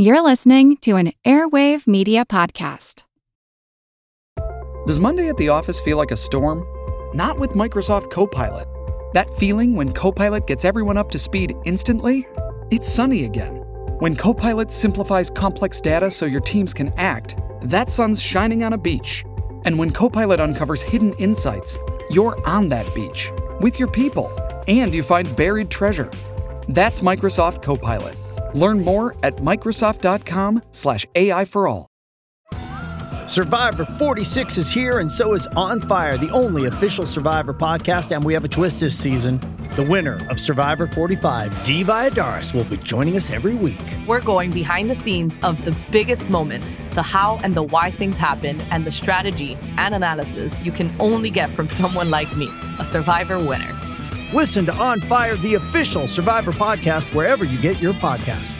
[0.00, 3.02] You're listening to an Airwave Media Podcast.
[4.86, 6.64] Does Monday at the office feel like a storm?
[7.16, 8.68] Not with Microsoft Copilot.
[9.14, 12.28] That feeling when Copilot gets everyone up to speed instantly?
[12.70, 13.56] It's sunny again.
[13.98, 18.78] When Copilot simplifies complex data so your teams can act, that sun's shining on a
[18.78, 19.24] beach.
[19.64, 21.76] And when Copilot uncovers hidden insights,
[22.08, 24.30] you're on that beach with your people
[24.68, 26.08] and you find buried treasure.
[26.68, 28.16] That's Microsoft Copilot.
[28.54, 31.88] Learn more at Microsoft.com/slash AI for all.
[33.28, 38.10] Survivor 46 is here, and so is On Fire, the only official Survivor podcast.
[38.10, 39.38] And we have a twist this season.
[39.76, 43.84] The winner of Survivor 45, Dee Valladares, will be joining us every week.
[44.06, 48.16] We're going behind the scenes of the biggest moments, the how and the why things
[48.16, 52.84] happen, and the strategy and analysis you can only get from someone like me, a
[52.84, 53.78] Survivor winner.
[54.32, 58.54] Listen to On Fire, the official Survivor podcast, wherever you get your podcast.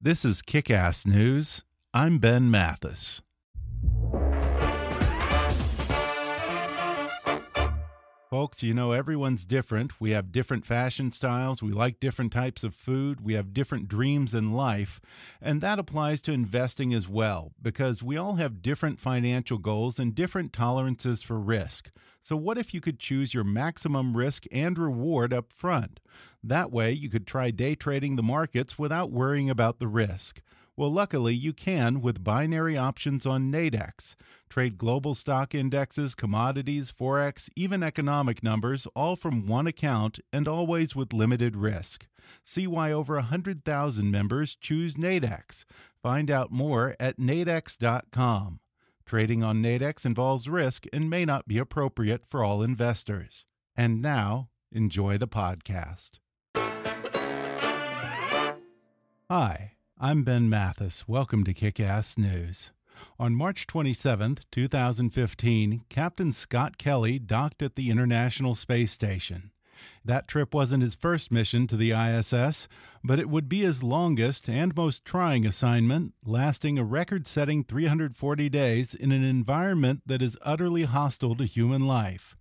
[0.00, 1.62] This is Kick Ass News.
[1.92, 3.20] I'm Ben Mathis.
[8.30, 10.00] Folks, you know, everyone's different.
[10.00, 11.64] We have different fashion styles.
[11.64, 13.22] We like different types of food.
[13.22, 15.00] We have different dreams in life.
[15.42, 20.14] And that applies to investing as well, because we all have different financial goals and
[20.14, 21.90] different tolerances for risk.
[22.22, 25.98] So, what if you could choose your maximum risk and reward up front?
[26.44, 30.40] That way, you could try day trading the markets without worrying about the risk.
[30.76, 34.14] Well, luckily, you can with binary options on Nadex.
[34.48, 40.96] Trade global stock indexes, commodities, forex, even economic numbers, all from one account and always
[40.96, 42.06] with limited risk.
[42.44, 45.64] See why over 100,000 members choose Nadex.
[46.02, 48.60] Find out more at nadex.com.
[49.04, 53.44] Trading on Nadex involves risk and may not be appropriate for all investors.
[53.76, 56.20] And now, enjoy the podcast.
[59.28, 59.72] Hi.
[60.02, 61.06] I'm Ben Mathis.
[61.06, 62.70] Welcome to Kick Ass News.
[63.18, 69.50] On March 27, 2015, Captain Scott Kelly docked at the International Space Station.
[70.02, 72.66] That trip wasn't his first mission to the ISS,
[73.04, 78.48] but it would be his longest and most trying assignment, lasting a record setting 340
[78.48, 82.38] days in an environment that is utterly hostile to human life.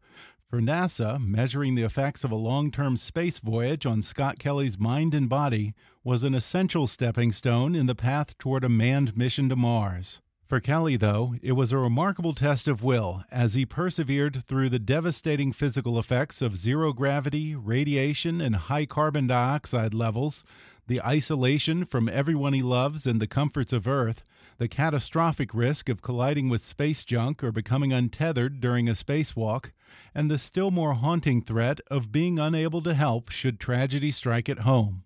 [0.50, 5.14] For NASA, measuring the effects of a long term space voyage on Scott Kelly's mind
[5.14, 9.56] and body was an essential stepping stone in the path toward a manned mission to
[9.56, 10.22] Mars.
[10.50, 14.80] For Kelly, though, it was a remarkable test of will as he persevered through the
[14.80, 20.44] devastating physical effects of zero gravity, radiation, and high carbon dioxide levels,
[20.88, 24.24] the isolation from everyone he loves and the comforts of Earth,
[24.58, 29.72] the catastrophic risk of colliding with space junk or becoming untethered during a spacewalk,
[30.16, 34.60] and the still more haunting threat of being unable to help should tragedy strike at
[34.60, 35.04] home.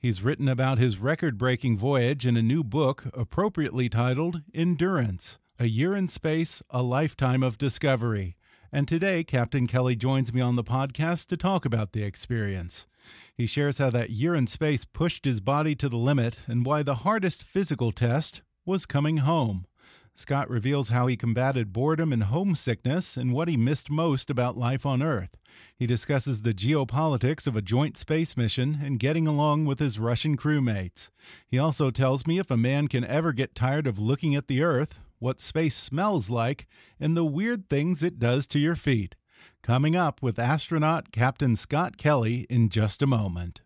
[0.00, 5.66] He's written about his record breaking voyage in a new book appropriately titled Endurance A
[5.66, 8.36] Year in Space, A Lifetime of Discovery.
[8.72, 12.86] And today, Captain Kelly joins me on the podcast to talk about the experience.
[13.34, 16.82] He shares how that year in space pushed his body to the limit and why
[16.82, 19.66] the hardest physical test was coming home.
[20.18, 24.86] Scott reveals how he combated boredom and homesickness and what he missed most about life
[24.86, 25.36] on Earth.
[25.76, 30.36] He discusses the geopolitics of a joint space mission and getting along with his Russian
[30.36, 31.10] crewmates.
[31.46, 34.62] He also tells me if a man can ever get tired of looking at the
[34.62, 36.66] Earth, what space smells like,
[36.98, 39.16] and the weird things it does to your feet.
[39.62, 43.60] Coming up with astronaut Captain Scott Kelly in just a moment.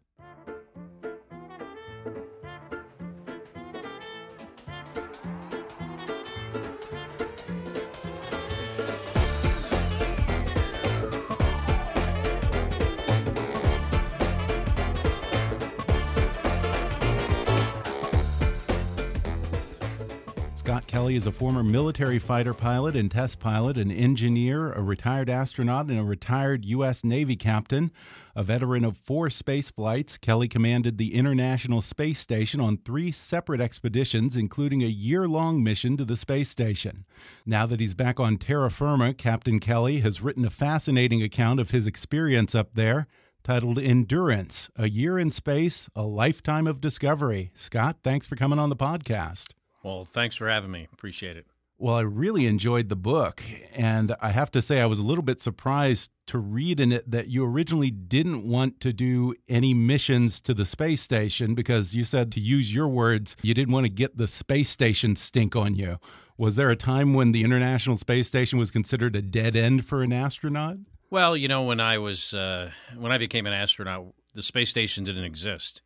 [21.11, 25.89] Kelly is a former military fighter pilot and test pilot, an engineer, a retired astronaut,
[25.89, 27.03] and a retired U.S.
[27.03, 27.91] Navy captain.
[28.37, 33.61] A veteran of four space flights, Kelly commanded the International Space Station on three separate
[33.61, 37.05] expeditions, including a year long mission to the space station.
[37.45, 41.73] Now that he's back on terra firma, Captain Kelly has written a fascinating account of
[41.73, 43.09] his experience up there
[43.43, 47.51] titled Endurance A Year in Space, A Lifetime of Discovery.
[47.53, 49.55] Scott, thanks for coming on the podcast.
[49.83, 50.89] Well, thanks for having me.
[50.93, 51.47] Appreciate it.
[51.79, 53.43] Well, I really enjoyed the book.
[53.73, 57.11] And I have to say, I was a little bit surprised to read in it
[57.11, 62.05] that you originally didn't want to do any missions to the space station because you
[62.05, 65.75] said, to use your words, you didn't want to get the space station stink on
[65.75, 65.99] you.
[66.37, 70.03] Was there a time when the International Space Station was considered a dead end for
[70.03, 70.79] an astronaut?
[71.11, 75.05] Well, you know, when I was uh, when I became an astronaut, the space station
[75.05, 75.83] didn't exist,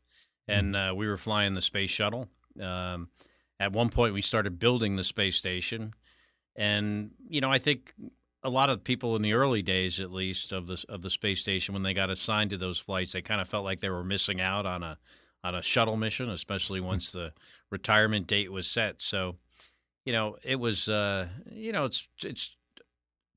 [0.47, 2.29] and uh, we were flying the space shuttle.
[2.61, 3.09] Um,
[3.61, 5.95] at one point, we started building the space station,
[6.57, 7.95] and you know, I think
[8.43, 11.41] a lot of people in the early days, at least, of the of the space
[11.41, 14.05] station, when they got assigned to those flights, they kind of felt like they were
[14.05, 14.99] missing out on a
[15.43, 17.33] on a shuttle mission, especially once the
[17.71, 19.03] retirement date was set.
[19.03, 19.37] So,
[20.05, 22.57] you know, it was, uh, you know, it's it's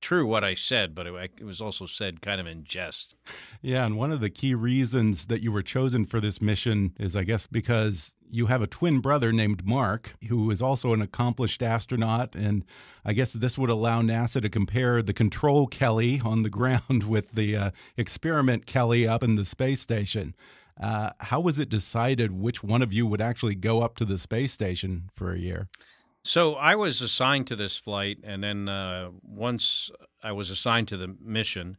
[0.01, 3.15] true what I said, but it, it, was also said kind of in jest.
[3.61, 7.15] Yeah, and one of the key reasons that you were chosen for this mission is,
[7.15, 11.63] I guess, because you have a twin brother named Mark, who is also an accomplished
[11.63, 12.35] astronaut.
[12.35, 12.65] And
[13.05, 17.31] I guess this would allow NASA to compare the control Kelly on the ground with
[17.31, 20.35] the uh, experiment Kelly up in the space station.
[20.79, 24.17] Uh, how was it decided which one of you would actually go up to the
[24.17, 25.67] space station for a year?
[26.27, 29.89] So I was assigned to this flight, and then uh, once
[30.21, 31.77] I was assigned to the mission,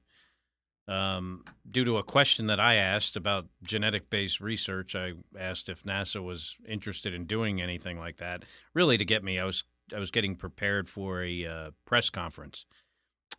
[0.88, 5.82] um, due to a question that I asked about genetic based research, I asked if
[5.82, 8.46] NASA was interested in doing anything like that.
[8.72, 9.64] Really, to get me, I was
[9.94, 12.64] I was getting prepared for a uh, press conference,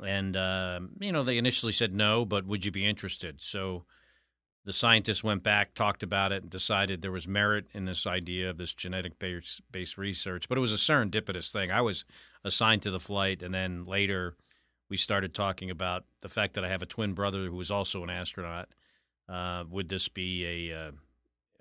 [0.05, 3.41] and uh, you know they initially said no, but would you be interested?
[3.41, 3.83] So
[4.69, 8.51] the scientists went back, talked about it, and decided there was merit in this idea
[8.51, 10.47] of this genetic based, based research.
[10.47, 11.71] But it was a serendipitous thing.
[11.71, 12.05] I was
[12.43, 14.35] assigned to the flight, and then later
[14.87, 18.03] we started talking about the fact that I have a twin brother who was also
[18.03, 18.69] an astronaut.
[19.27, 20.91] Uh, would this be a, uh,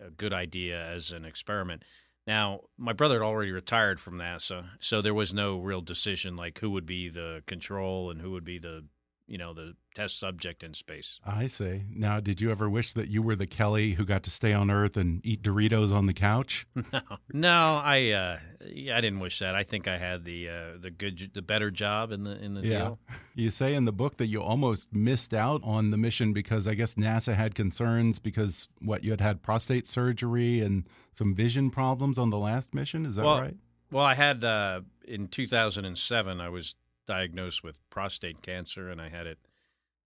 [0.06, 1.84] a good idea as an experiment?
[2.26, 6.58] Now, my brother had already retired from NASA, so there was no real decision like
[6.58, 8.84] who would be the control and who would be the
[9.28, 11.20] you know the test subject in space.
[11.24, 11.82] I see.
[11.94, 14.70] Now, did you ever wish that you were the Kelly who got to stay on
[14.70, 16.66] Earth and eat Doritos on the couch?
[16.90, 17.02] No,
[17.34, 19.54] no, I uh, I didn't wish that.
[19.54, 22.62] I think I had the uh, the good the better job in the in the
[22.62, 22.78] yeah.
[22.78, 22.98] deal.
[23.34, 26.74] You say in the book that you almost missed out on the mission because I
[26.74, 32.18] guess NASA had concerns because what you had had prostate surgery and some vision problems
[32.18, 33.04] on the last mission.
[33.04, 33.56] Is that well, right?
[33.90, 36.40] Well, I had uh, in 2007.
[36.40, 36.74] I was
[37.08, 39.38] diagnosed with prostate cancer, and I had it,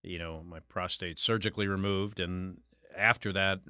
[0.03, 2.21] you know, my prostate surgically removed.
[2.21, 2.61] And
[2.97, 3.61] after that,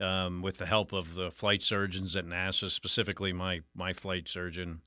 [0.00, 4.82] um, with the help of the flight surgeons at NASA, specifically my my flight surgeon,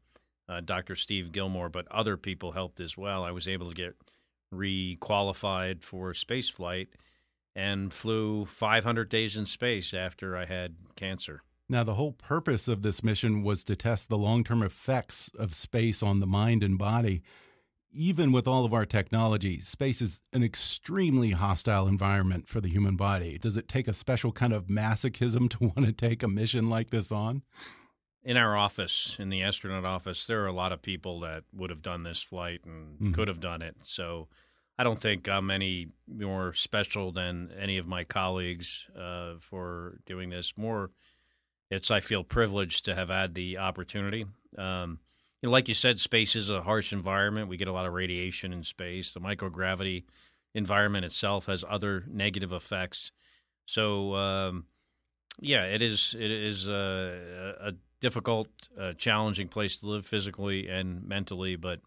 [0.48, 0.96] uh, Dr.
[0.96, 3.24] Steve Gilmore, but other people helped as well.
[3.24, 3.96] I was able to get
[4.52, 6.88] re-qualified for space flight
[7.56, 11.42] and flew 500 days in space after I had cancer.
[11.70, 15.54] Now, the whole purpose of this mission was to test the long term effects of
[15.54, 17.24] space on the mind and body
[17.98, 22.96] even with all of our technology, space is an extremely hostile environment for the human
[22.96, 23.40] body.
[23.40, 26.92] Does it take a special kind of masochism to want to take a mission like
[26.92, 27.42] this on?
[28.24, 31.72] In our office, in the astronaut office, there are a lot of people that would
[31.72, 33.78] have done this flight and mm could have done it.
[33.82, 34.28] So
[34.78, 40.30] I don't think I'm any more special than any of my colleagues uh, for doing
[40.30, 40.56] this.
[40.56, 40.92] More,
[41.72, 44.26] it's I feel privileged to have had the opportunity.
[44.58, 45.00] Um,
[45.48, 47.48] know, like you said, space is a harsh environment.
[47.48, 49.14] We get a lot of radiation in space.
[49.14, 50.04] The microgravity
[50.54, 53.12] environment itself has other negative effects.
[53.66, 54.66] So, um,
[55.40, 56.16] yeah, it is.
[56.18, 58.48] It is a, a difficult,
[58.80, 61.80] uh, challenging place to live physically and mentally, but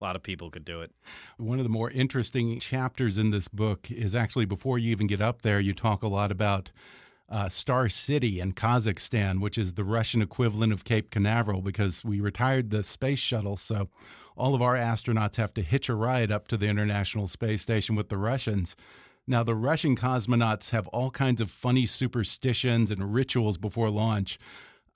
[0.00, 0.92] a lot of people could do it.
[1.38, 5.20] One of the more interesting chapters in this book is actually before you even get
[5.20, 6.72] up there, you talk a lot about
[7.28, 12.20] uh, Star City in Kazakhstan, which is the Russian equivalent of Cape Canaveral, because we
[12.20, 13.56] retired the space shuttle.
[13.56, 13.88] So
[14.36, 17.96] all of our astronauts have to hitch a ride up to the International Space Station
[17.96, 18.76] with the Russians.
[19.26, 24.38] Now, the Russian cosmonauts have all kinds of funny superstitions and rituals before launch.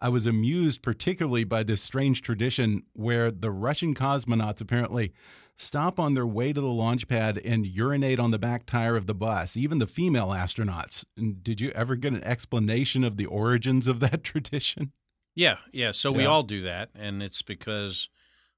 [0.01, 5.13] I was amused particularly by this strange tradition where the Russian cosmonauts apparently
[5.59, 9.07] stop on their way to the launch pad and urinate on the back tire of
[9.07, 11.05] the bus, even the female astronauts.
[11.17, 14.93] And did you ever get an explanation of the origins of that tradition?
[15.35, 15.93] Yeah, yeah.
[15.93, 16.19] So yeah.
[16.19, 16.91] we all do that.
[16.95, 18.09] And it's because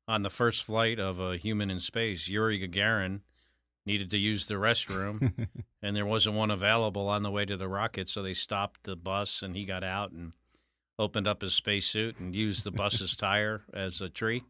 [0.08, 3.20] on the first flight of a human in space, Yuri Gagarin
[3.86, 5.48] needed to use the restroom
[5.82, 8.08] and there wasn't one available on the way to the rocket.
[8.08, 10.32] So they stopped the bus and he got out and
[10.98, 14.44] opened up his spacesuit and used the bus's tire as a tree.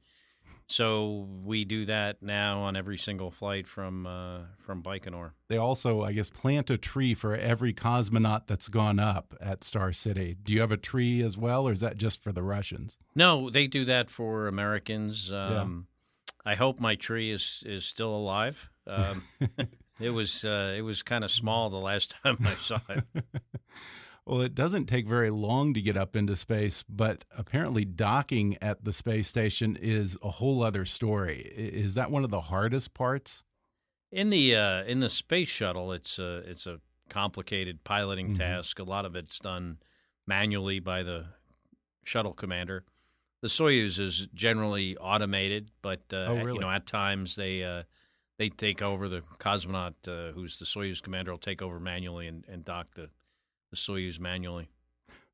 [0.66, 5.33] So we do that now on every single flight from uh, from Baikonur.
[5.49, 9.92] They also, I guess, plant a tree for every cosmonaut that's gone up at Star
[9.92, 10.37] City.
[10.42, 12.99] Do you have a tree as well, or is that just for the Russians?
[13.14, 15.30] No, they do that for Americans.
[15.30, 15.87] Um,
[16.47, 16.52] yeah.
[16.52, 18.71] I hope my tree is is still alive.
[18.87, 19.23] Um,
[20.00, 23.04] it was uh, it was kind of small the last time I saw it.
[24.26, 28.83] Well, it doesn't take very long to get up into space, but apparently docking at
[28.85, 31.40] the space station is a whole other story.
[31.54, 33.43] Is that one of the hardest parts?
[34.11, 38.38] In the uh, in the space shuttle, it's a it's a complicated piloting Mhm.
[38.38, 38.78] task.
[38.78, 39.78] A lot of it's done
[40.26, 41.26] manually by the
[42.04, 42.85] shuttle commander.
[43.43, 47.83] The Soyuz is generally automated, but uh, Oh, you know at times they uh,
[48.38, 49.07] they take over.
[49.09, 53.11] The cosmonaut uh, who's the Soyuz commander will take over manually and, and dock the,
[53.75, 54.69] the Soyuz manually.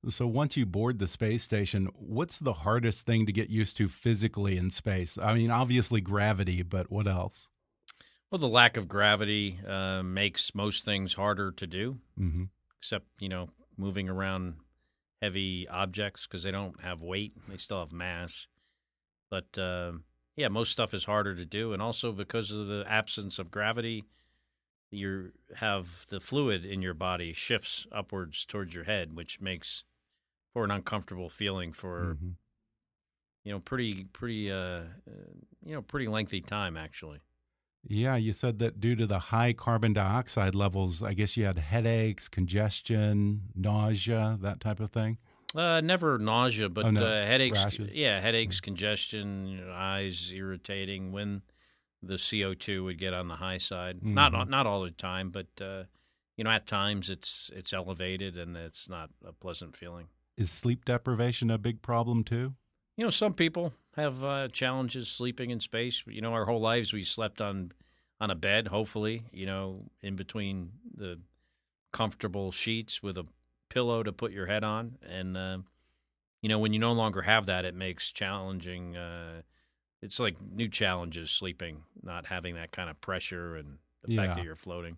[0.09, 3.89] So once you board the space station, what's the hardest thing to get used to
[3.89, 5.19] physically in space?
[5.19, 7.49] I mean, obviously gravity, but what else?
[8.31, 12.45] Well, the lack of gravity uh, makes most things harder to do, hmm
[12.79, 14.55] except you know moving around
[15.21, 18.47] heavy objects because they don't have weight; they still have mass.
[19.31, 19.93] But uh,
[20.37, 24.05] yeah, most stuff is harder to do, and also because of the absence of gravity,
[24.91, 29.85] you have the fluid in your body shifts upwards towards your head, which makes
[30.53, 32.31] for an uncomfortable feeling for hmm
[33.45, 34.83] you know pretty pretty uh, uh,
[35.65, 37.21] you know pretty lengthy time actually.
[37.87, 41.59] Yeah, you said that due to the high carbon dioxide levels, I guess you had
[41.59, 45.17] headaches, congestion, nausea, that type of thing.
[45.55, 47.07] Uh, never nausea, but Oh, no.
[47.07, 47.65] uh, headaches.
[47.65, 47.91] Rashes.
[47.93, 51.41] Yeah, headaches, congestion, you know, eyes irritating when
[52.03, 54.03] the CO two would get on the high side.
[54.03, 54.49] Not Mhm.
[54.49, 55.85] not all the time, but uh,
[56.37, 60.09] you know, at times it's it's elevated and it's not a pleasant feeling.
[60.37, 62.55] Is sleep deprivation a big problem too?
[62.97, 66.03] You know, some people have uh, challenges sleeping in space.
[66.07, 67.73] You know, our whole lives we slept on
[68.21, 68.69] on a bed.
[68.69, 71.21] Hopefully, you know, in between the
[71.93, 73.27] comfortable sheets with a
[73.69, 75.59] pillow to put your head on, and uh,
[76.41, 78.97] you know, when you no longer have that, it makes challenging.
[80.03, 84.37] Uh, it's like new challenges sleeping, not having that kind of pressure and the fact
[84.37, 84.97] that you're floating.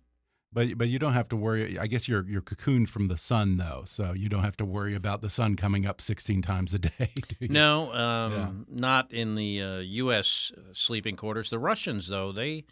[0.54, 1.78] But but you don't have to worry.
[1.78, 4.94] I guess you're you're cocooned from the sun though, so you don't have to worry
[4.94, 7.12] about the sun coming up 16 times a day.
[7.40, 10.52] No, um, not in the uh, U.S.
[10.72, 11.48] sleeping quarters.
[11.50, 12.64] The Russians, though, they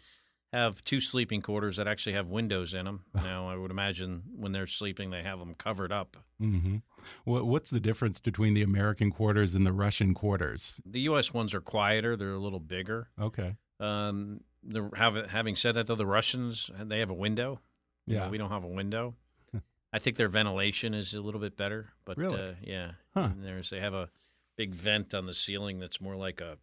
[0.53, 3.05] have two sleeping quarters that actually have windows in them.
[3.13, 6.17] now, I would imagine when they're sleeping, they have them covered up.
[6.39, 6.77] hmm
[7.23, 10.81] What, what's the difference between the American quarters and the Russian quarters?
[10.85, 11.33] The U.S.
[11.33, 13.09] ones are quieter; they're a little bigger.
[13.19, 13.55] Okay.
[13.79, 17.59] Um, the, have, having said that, though, the Russians they have a window.
[18.05, 18.29] You know, Yeah.
[18.29, 19.15] we don't have a window.
[19.93, 22.39] I think their ventilation is a little bit better, but Really?
[22.41, 23.29] uh, yeah, Huh.
[23.37, 24.09] there's they have a
[24.57, 26.57] big vent on the ceiling that's more like a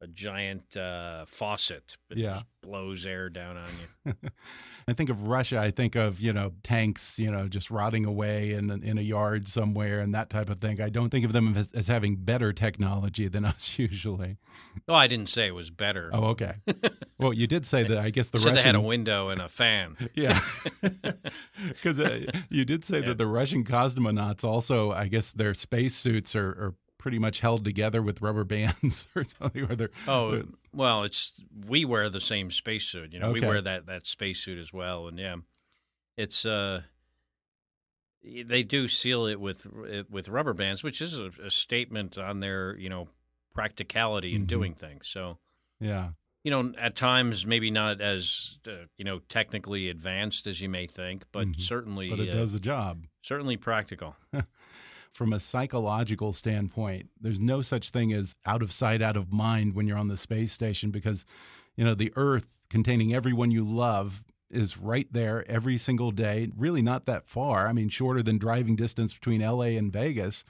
[0.00, 2.34] a giant uh, faucet that Yeah.
[2.34, 3.68] just blows air down on
[4.06, 4.12] you.
[4.88, 5.58] I think of Russia.
[5.58, 9.48] I think of you know tanks, you know, just rotting away in in a yard
[9.48, 10.80] somewhere and that type of thing.
[10.80, 14.36] I don't think of them as, as having better technology than us usually.
[14.88, 16.10] oh, I didn't say it was better.
[16.12, 16.54] Oh, okay.
[17.18, 17.96] well, you did say that.
[17.98, 19.96] I guess the I Russian they had a window and a fan.
[20.14, 20.38] Yeah,
[21.72, 23.06] because uh, you did say Yeah.
[23.08, 26.74] that the Russian cosmonauts also, I guess, their spacesuits are, are
[27.04, 29.70] pretty much held together with rubber bands or something.
[29.70, 30.42] Or Oh,
[30.72, 31.34] well, it's
[31.66, 33.12] we wear the same spacesuit.
[33.12, 35.36] You know, we wear that that spacesuit as well, and yeah,
[36.16, 36.80] it's uh,
[38.22, 39.66] they do seal it with
[40.08, 43.08] with rubber bands, which is a, a statement on their you know
[43.54, 44.48] practicality in Mhm.
[44.48, 45.06] doing things.
[45.06, 45.36] So
[45.80, 50.70] yeah, you know, at times maybe not as uh, you know technically advanced as you
[50.70, 51.60] may think, but Mhm.
[51.60, 53.04] certainly but it uh, does the job.
[53.20, 54.16] certainly practical.
[55.14, 59.74] From a psychological standpoint, there's no such thing as out of sight, out of mind
[59.74, 61.24] when you're on the space station because,
[61.76, 66.82] you know, the Earth containing everyone you love is right there every single day, really
[66.82, 67.68] not that far.
[67.68, 70.44] I mean, shorter than driving distance between LA and Vegas,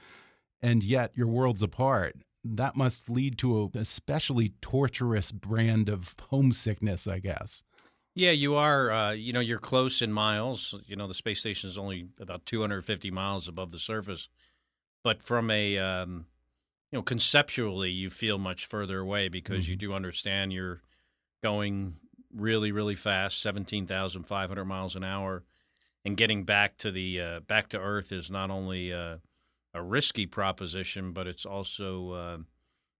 [0.63, 2.15] and yet you're worlds apart.
[2.43, 7.61] That must lead to a especially torturous brand of homesickness, I guess.
[8.15, 8.91] Yeah, you are.
[8.91, 10.73] Uh, you know, you're close in miles.
[10.87, 14.29] You know, the space station is only about 250 miles above the surface,
[15.05, 16.25] but from a um,
[16.91, 20.81] you know conceptually, you feel much further away because you do understand you're
[21.43, 21.97] going
[22.33, 25.43] really, really fast, 17,500 miles an hour,
[26.03, 29.17] and getting back to the uh, back to Earth is not only uh,
[29.75, 32.37] a risky proposition, but it's also uh,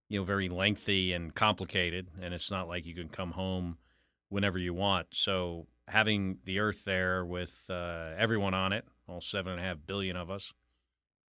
[0.07, 3.79] you know very lengthy and complicated, and it's not like you can come home
[4.29, 5.07] whenever you want.
[5.13, 9.77] So having the Earth there with uh, everyone on it, all seven and a half
[9.87, 10.53] billion of us,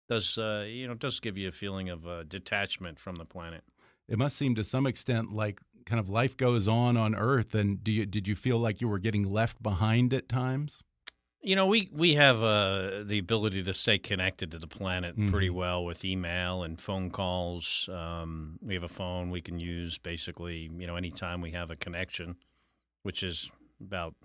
[0.09, 3.63] does uh, you know does give you a feeling of uh, detachment from the planet.
[4.07, 7.53] It must seem to some extent like kind of life goes on on Earth.
[7.55, 10.81] And do you did you feel like you were getting left behind at times?
[11.41, 15.49] You know, we we have uh, the ability to stay connected to the planet pretty
[15.49, 15.53] Mhm.
[15.53, 17.87] well with email and phone calls.
[17.89, 21.77] Um, we have a phone we can use basically, you know, anytime we have a
[21.77, 22.35] connection,
[23.03, 24.15] which is about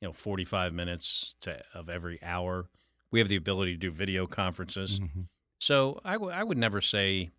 [0.00, 2.68] you know forty five minutes to of every hour.
[3.12, 4.98] We have the ability to do video conferences.
[5.00, 5.26] Mhm.
[5.58, 7.30] So I, w- I would never say,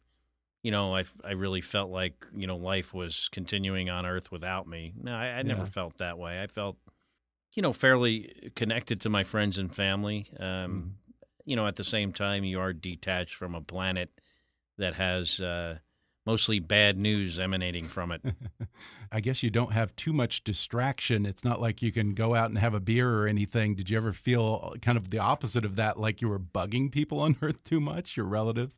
[0.63, 4.67] you know, I, I really felt like, you know, life was continuing on Earth without
[4.67, 4.93] me.
[4.99, 5.65] No, I, I never Yeah.
[5.69, 6.41] felt that way.
[6.41, 6.77] I felt,
[7.55, 10.27] you know, fairly connected to my friends and family.
[10.39, 10.87] Um, Mm-hmm.
[11.45, 14.09] You know, at the same time, you are detached from a planet
[14.77, 15.77] that has uh,
[16.27, 18.21] mostly bad news emanating from it.
[19.11, 21.25] I guess you don't have too much distraction.
[21.25, 23.75] It's not like you can go out and have a beer or anything.
[23.75, 27.19] Did you ever feel kind of the opposite of that, like you were bugging people
[27.25, 28.77] on Earth too much, your relatives?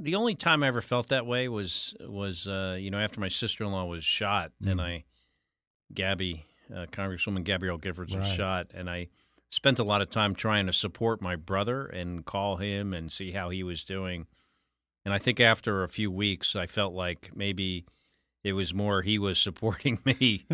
[0.00, 3.28] the only time I ever felt that way was was uh, you know after my
[3.28, 4.82] sister in law was shot and Mm.
[4.82, 5.04] I,
[5.92, 9.06] Gabby, uh, Congresswoman Gabrielle Giffords was shot and I
[9.50, 13.30] spent a lot of time trying to support my brother and call him and see
[13.30, 14.26] how he was doing,
[15.04, 17.84] and I think after a few weeks I felt like maybe
[18.42, 20.46] it was more he was supporting me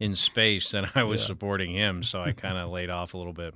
[0.00, 1.26] in space than I was Yeah.
[1.26, 3.54] supporting him, so I kind of laid off a little bit.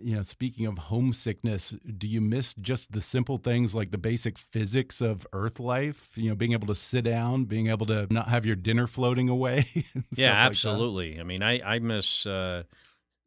[0.00, 4.36] You know, speaking of homesickness, do you miss just the simple things like the basic
[4.38, 6.10] physics of Earth life?
[6.14, 9.28] You know, being able to sit down, being able to not have your dinner floating
[9.30, 9.66] away.
[10.16, 11.18] Yeah, like absolutely.
[11.18, 12.64] I mean, I I miss uh,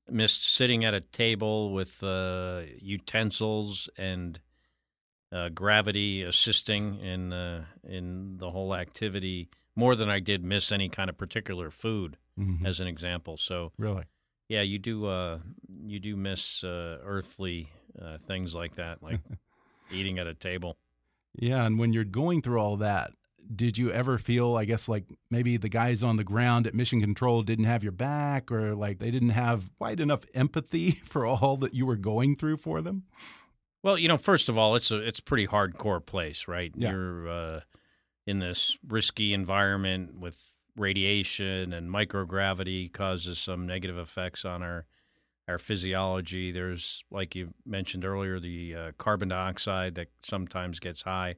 [0.07, 4.39] missed sitting at a table with uh, utensils and
[5.31, 10.89] uh, gravity assisting in uh, in the whole activity more than I did miss any
[10.89, 12.65] kind of particular food, Mhm.
[12.65, 13.37] as an example.
[13.37, 14.03] So Really?
[14.49, 15.39] yeah, you do uh,
[15.85, 17.69] you do miss uh, earthly
[18.01, 19.19] uh, things like that, like
[19.91, 20.77] eating at a table.
[21.37, 23.11] Yeah, and when you're going through all that,
[23.55, 26.99] did you ever feel, I guess, like maybe the guys on the ground at Mission
[26.99, 31.57] Control didn't have your back, or like they didn't have quite enough empathy for all
[31.57, 33.03] that you were going through for them?
[33.83, 36.71] Well, you know, first of all, it's a it's a pretty hardcore place, right?
[36.75, 36.91] Yeah.
[36.91, 37.59] You're uh,
[38.25, 44.85] in this risky environment with radiation and microgravity causes some negative effects on our
[45.47, 46.51] our physiology.
[46.51, 51.35] There's, like you mentioned earlier, the uh, carbon dioxide that sometimes gets high.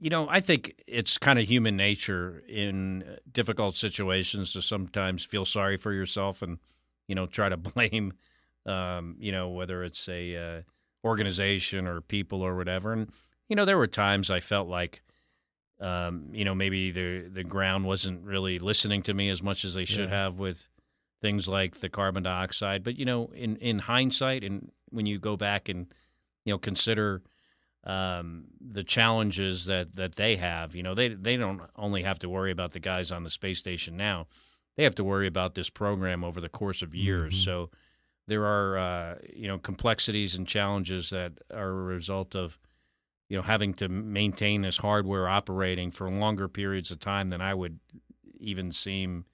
[0.00, 5.44] You know, I think it's kind of human nature in difficult situations to sometimes feel
[5.44, 6.58] sorry for yourself and,
[7.06, 8.14] you know, try to blame,
[8.66, 10.62] um, you know, whether it's a uh,
[11.04, 12.92] organization or people or whatever.
[12.92, 13.10] And
[13.48, 15.02] you know, there were times I felt like,
[15.80, 19.74] um, you know, maybe the the ground wasn't really listening to me as much as
[19.74, 20.16] they should Yeah.
[20.24, 20.68] have with
[21.20, 22.82] things like the carbon dioxide.
[22.84, 25.86] But you know, in in hindsight, and when you go back and
[26.44, 27.22] you know consider
[27.84, 32.28] um, the challenges that that they have, you know, they they don't only have to
[32.28, 34.26] worry about the guys on the space station now;
[34.76, 37.34] they have to worry about this program over the course of years.
[37.40, 37.44] Mhm.
[37.44, 37.70] So
[38.28, 42.58] there are uh, you know complexities and challenges that are a result of
[43.28, 47.54] you know having to maintain this hardware operating for longer periods of time than I
[47.54, 47.80] would
[48.38, 49.24] even seem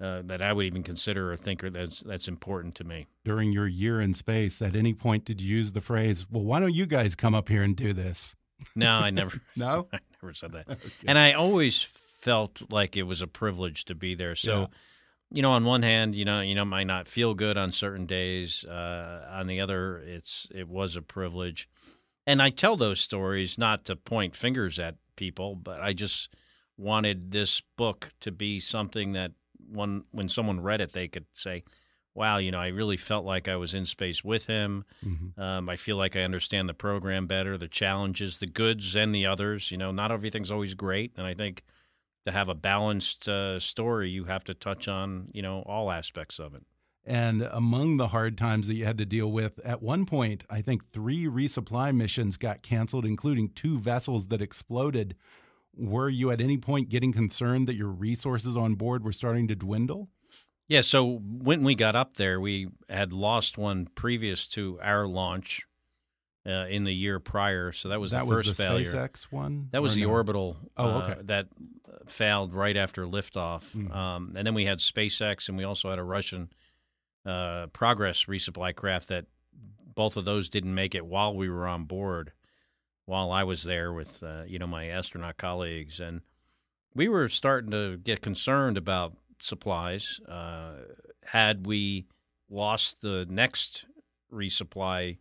[0.00, 3.06] uh, that I would even consider or think that's that's important to me.
[3.24, 6.60] During your year in space, at any point did you use the phrase, well, why
[6.60, 8.34] don't you guys come up here and do this?
[8.74, 9.88] No, I never No?
[9.92, 10.66] I never said that.
[11.06, 14.34] And I always felt like it was a privilege to be there.
[14.34, 14.66] So, Yeah.
[15.30, 18.06] You know, on one hand, you know, you know, might not feel good on certain
[18.06, 18.64] days.
[18.64, 21.68] Uh, on the other, it's it was a privilege.
[22.26, 26.28] And I tell those stories not to point fingers at people, but I just
[26.76, 29.32] wanted this book to be something that
[29.68, 31.64] one when someone read it, they could say,
[32.14, 35.38] "Wow, you know, I really felt like I was in space with him." Mhm.
[35.38, 39.26] Um, I feel like I understand the program better, the challenges, the goods, and the
[39.26, 39.70] others.
[39.70, 41.64] You know, not everything's always great, and I think
[42.26, 46.38] to have a balanced uh, story, you have to touch on you know all aspects
[46.38, 46.62] of it.
[47.08, 50.60] And among the hard times that you had to deal with, at one point, I
[50.60, 55.14] think three resupply missions got canceled, including two vessels that exploded.
[55.76, 59.54] Were you at any point getting concerned that your resources on board were starting to
[59.54, 60.08] dwindle?
[60.66, 60.80] Yeah.
[60.80, 65.64] So when we got up there, we had lost one previous to our launch
[66.46, 67.72] uh, in the year prior.
[67.72, 68.84] So that was that the was first the failure.
[68.84, 69.68] SpaceX one.
[69.72, 70.10] That was the no?
[70.10, 70.56] orbital.
[70.76, 71.20] Oh, uh, okay.
[71.24, 71.48] that
[72.06, 73.92] failed right after liftoff, Mhm.
[73.94, 76.50] um, and then we had SpaceX, and we also had a Russian
[77.24, 79.08] uh, Progress resupply craft.
[79.08, 79.26] That
[79.94, 82.32] both of those didn't make it while we were on board,
[83.06, 86.20] while I was there with uh, you know my astronaut colleagues, and
[86.94, 90.20] we were starting to get concerned about supplies.
[90.28, 90.74] Uh,
[91.24, 92.06] had we
[92.48, 93.86] lost the next
[94.32, 95.18] resupply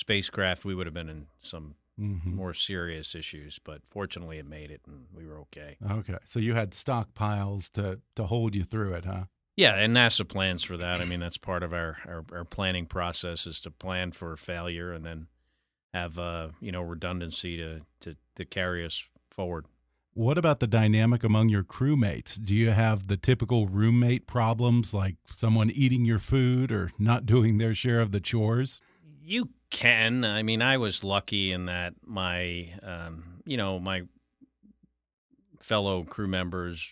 [0.00, 2.32] spacecraft, we would have been in some Mhm.
[2.34, 5.76] more serious issues, but fortunately it made it and we were okay.
[5.90, 9.24] Okay, so you had stockpiles to to hold you through it, huh?
[9.56, 11.02] Yeah, and NASA plans for that.
[11.02, 14.90] I mean, that's part of our, our, our planning process is to plan for failure
[14.92, 15.26] and then
[15.92, 19.66] have uh, you know redundancy to, to, to carry us forward.
[20.14, 22.42] What about the dynamic among your crewmates?
[22.42, 27.58] Do you have the typical roommate problems like someone eating your food or not doing
[27.58, 28.80] their share of the chores?
[29.22, 30.24] You can.
[30.24, 34.02] I mean, I was lucky in that my um, you know my
[35.60, 36.88] fellow crew members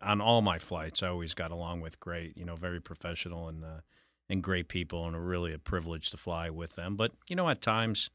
[0.00, 2.36] on all my flights, I always got along with great.
[2.36, 3.80] You know, very professional and uh,
[4.28, 6.96] and great people, and really a privilege to fly with them.
[6.96, 8.10] But you know, at times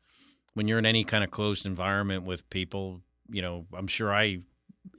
[0.54, 4.40] when you're in any kind of closed environment with people, you know, I'm sure I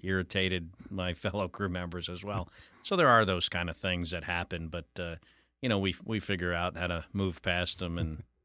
[0.02, 2.48] irritated my fellow crew members as well.
[2.82, 5.16] So there are those kind of things that happen, but uh,
[5.62, 8.22] you know, we we figure out how to move past them and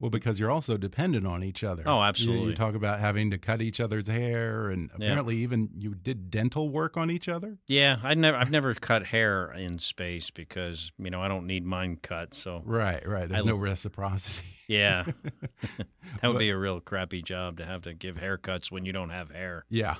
[0.00, 1.84] well, because you're also dependent on each other.
[1.86, 2.42] Oh, absolutely.
[2.42, 5.44] You, you talk about having to cut each other's hair, and apparently yeah.
[5.44, 7.58] even you did dental work on each other.
[7.68, 11.64] Yeah, I never, I've never cut hair in space because you know I don't need
[11.64, 12.34] mine cut.
[12.34, 13.28] So right, right.
[13.28, 14.46] There's I, no reciprocity.
[14.66, 15.86] Yeah, that
[16.22, 19.10] would but, be a real crappy job to have to give haircuts when you don't
[19.10, 19.64] have hair.
[19.68, 19.96] Yeah.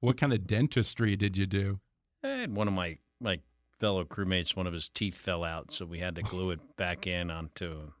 [0.00, 1.80] What kind of dentistry did you do?
[2.22, 3.40] I had one of my my
[3.80, 7.06] fellow crewmates, one of his teeth fell out, so we had to glue it back
[7.06, 7.92] in onto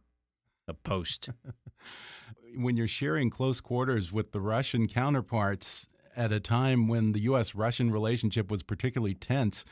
[0.68, 1.30] a post.
[2.56, 7.54] when you're sharing close quarters with the Russian counterparts at a time when the U.S.
[7.54, 9.64] Russian relationship was particularly tense,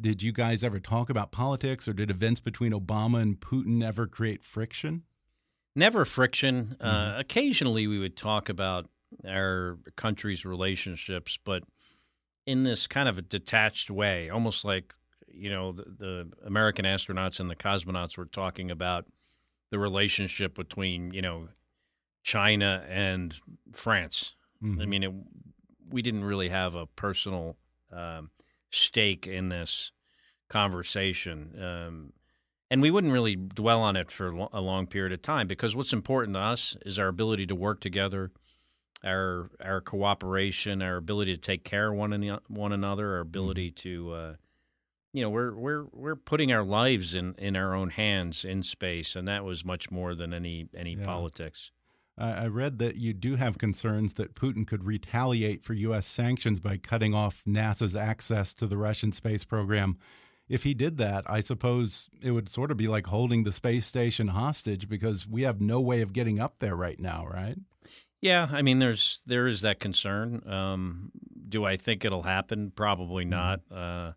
[0.00, 4.06] did you guys ever talk about politics or did events between Obama and Putin ever
[4.06, 5.02] create friction?
[5.74, 6.54] Never friction.
[6.54, 6.86] Mm -hmm.
[6.86, 7.20] uh, mm-hmm.
[7.20, 8.90] occasionally we would talk about
[9.24, 11.62] our country's relationships, but
[12.46, 14.94] in this kind of a detached way, almost like,
[15.26, 19.04] you know, the, the American astronauts and the cosmonauts were talking about
[19.70, 21.48] the relationship between you know
[22.22, 23.38] China and
[23.72, 24.34] France.
[24.62, 24.80] Mm-hmm.
[24.80, 25.12] I mean, it,
[25.90, 27.56] we didn't really have a personal
[27.92, 28.30] um,
[28.70, 29.92] stake in this
[30.48, 32.12] conversation, um,
[32.70, 35.92] and we wouldn't really dwell on it for a long period of time because what's
[35.92, 38.30] important to us is our ability to work together.
[39.04, 43.88] Our our cooperation, our ability to take care of one, one another, our ability mm-hmm.
[43.88, 44.34] to uh,
[45.18, 49.16] you know we're we're we're putting our lives in in our own hands in space,
[49.16, 51.04] and that was much more than any any yeah.
[51.04, 51.72] politics.
[52.20, 56.04] I read that you do have concerns that Putin could retaliate for U.S.
[56.04, 59.96] sanctions by cutting off NASA's access to the Russian space program.
[60.48, 63.86] If he did that, I suppose it would sort of be like holding the space
[63.86, 67.56] station hostage because we have no way of getting up there right now, right?
[68.20, 70.42] Yeah, I mean, there's there is that concern.
[70.48, 71.12] Um,
[71.48, 72.72] do I think it'll happen?
[72.74, 73.30] Probably mm-hmm.
[73.30, 73.60] not.
[73.68, 74.08] Mm -hmm.
[74.08, 74.12] uh,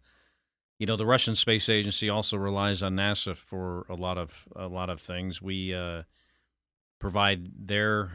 [0.82, 4.68] you know, the Russian Space Agency also relies on NASA for a lot of a
[4.68, 5.40] lot of things.
[5.40, 6.02] We uh,
[6.98, 8.10] provide their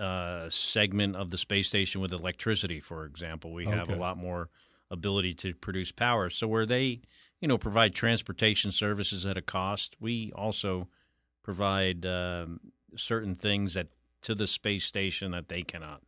[0.00, 3.52] uh, segment of the space station with electricity, for example.
[3.52, 4.48] We have a lot more
[4.90, 6.30] ability to produce power.
[6.30, 7.02] So where they,
[7.42, 10.88] you know, provide transportation services at a cost, we also
[11.42, 12.60] provide um,
[12.96, 13.88] certain things that
[14.22, 16.00] to the space station that they cannot.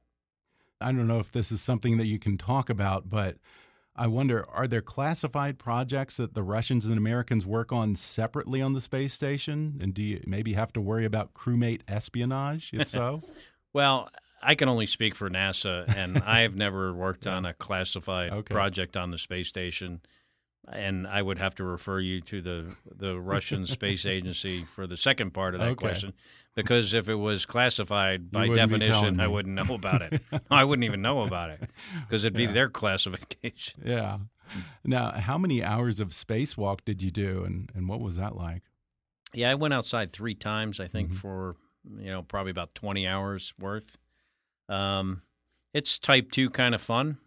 [0.81, 3.37] I don't know if this is something that you can talk about, but
[3.97, 8.73] I wonder are there classified projects that the Russians and Americans work on separately on
[8.73, 9.79] the space station?
[9.81, 13.23] And do you maybe have to worry about crewmate espionage, if so?
[13.73, 14.09] well,
[14.43, 18.55] I can only speak for NASA, and I have never worked on a classified okay.
[18.55, 20.01] project on the space station
[20.69, 24.97] and I would have to refer you to the the Russian Space Agency for the
[24.97, 25.75] second part of that okay.
[25.87, 26.13] question,
[26.55, 30.23] because if it was classified by definition, I wouldn't know about it.
[30.51, 31.63] I wouldn't even know about it
[32.03, 32.53] because it'd be yeah.
[32.53, 33.83] their classification.
[33.91, 34.19] Yeah.
[34.85, 38.63] Now, how many hours of spacewalk did you do, and and what was that like?
[39.33, 40.81] Yeah, I went outside three times.
[40.81, 41.19] I think mm-hmm.
[41.19, 41.57] for
[41.99, 43.97] you know probably about twenty hours worth.
[44.69, 45.23] Um,
[45.73, 47.19] it's type two kind of fun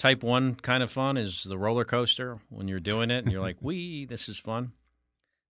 [0.00, 3.42] type one kind of fun is the roller coaster when you're doing it and you're
[3.42, 4.72] like, "Wee, this is fun."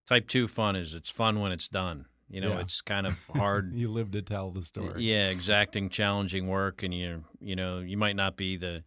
[0.07, 2.05] Type two fun is it's fun when it's done.
[2.27, 2.59] You know, yeah.
[2.59, 3.73] it's kind of hard.
[3.73, 5.03] you live to tell the story.
[5.03, 8.83] Yeah, exacting, challenging work, and you you know you might not be the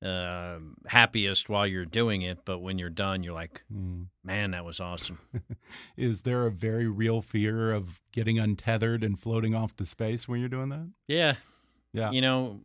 [0.00, 4.06] uh, happiest while you're doing it, but when you're done, you're like, mm.
[4.22, 5.18] man, that was awesome.
[5.96, 10.40] Is there a very real fear of getting untethered and floating off to space when
[10.40, 10.88] you're doing that?
[11.08, 11.34] Yeah,
[11.92, 12.10] yeah.
[12.12, 12.60] You know,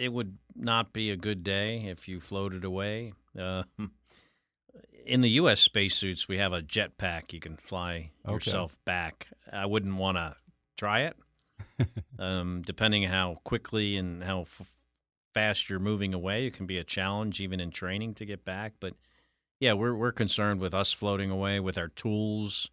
[0.00, 3.12] it would not be a good day if you floated away.
[3.38, 3.64] Uh,
[5.06, 5.60] in the U.S.
[5.60, 7.32] spacesuits, we have a jetpack.
[7.32, 8.32] You can fly okay.
[8.32, 9.28] yourself back.
[9.52, 10.36] I wouldn't want to
[10.78, 11.16] try it.
[12.18, 14.78] um, depending on how quickly and how f-
[15.34, 18.74] fast you're moving away, it can be a challenge even in training to get back.
[18.80, 18.94] But
[19.58, 22.70] yeah, we're we're concerned with us floating away with our tools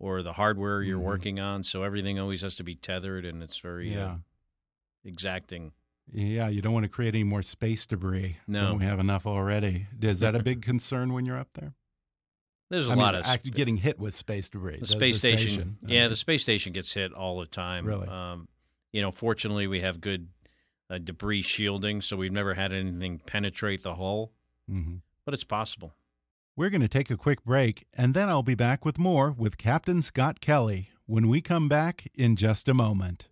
[0.00, 1.06] or the hardware you're mm-hmm.
[1.06, 1.62] working on.
[1.62, 4.06] So everything always has to be tethered, and it's very uh, yeah.
[4.06, 4.16] uh,
[5.04, 5.72] exacting.
[6.12, 8.38] Yeah, you don't want to create any more space debris.
[8.46, 9.86] No, we have enough already.
[10.00, 11.74] Is that a big concern when you're up there?
[12.70, 14.78] There's a I lot mean, of getting hit with space debris.
[14.80, 17.86] The, space the station, station, yeah, the space station gets hit all the time.
[17.86, 18.48] Really, um,
[18.92, 20.28] you know, fortunately, we have good
[20.90, 24.32] uh, debris shielding, so we've never had anything penetrate the hull.
[24.70, 25.00] Mm -hmm.
[25.24, 25.94] But it's possible.
[26.56, 29.56] We're going to take a quick break, and then I'll be back with more with
[29.56, 33.28] Captain Scott Kelly when we come back in just a moment.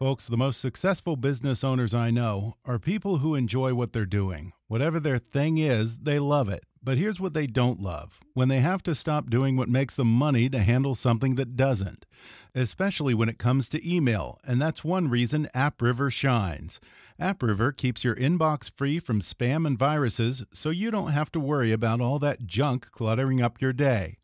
[0.00, 4.54] Folks, the most successful business owners I know are people who enjoy what they're doing.
[4.66, 6.64] Whatever their thing is, they love it.
[6.82, 10.10] But here's what they don't love when they have to stop doing what makes them
[10.10, 12.06] money to handle something that doesn't,
[12.54, 14.38] especially when it comes to email.
[14.42, 16.80] And that's one reason AppRiver shines.
[17.20, 21.72] AppRiver keeps your inbox free from spam and viruses, so you don't have to worry
[21.72, 24.16] about all that junk cluttering up your day.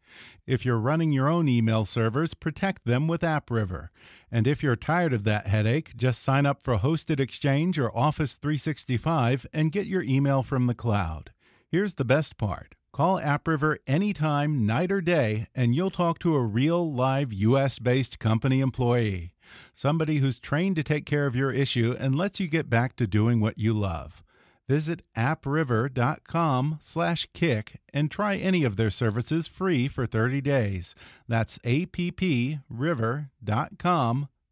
[0.46, 3.88] If you're running your own email servers, protect them with AppRiver.
[4.30, 8.36] And if you're tired of that headache, just sign up for Hosted Exchange or Office
[8.36, 11.32] 365 and get your email from the cloud.
[11.68, 12.76] Here's the best part.
[12.92, 18.20] Call AppRiver anytime, night or day, and you'll talk to a real, live, US based
[18.20, 19.32] company employee.
[19.74, 23.06] Somebody who's trained to take care of your issue and lets you get back to
[23.06, 24.22] doing what you love.
[24.68, 30.94] Visit appriver.com slash kick and try any of their services free for 30 days.
[31.28, 32.68] That's appriver.com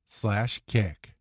[0.07, 1.15] slash kick.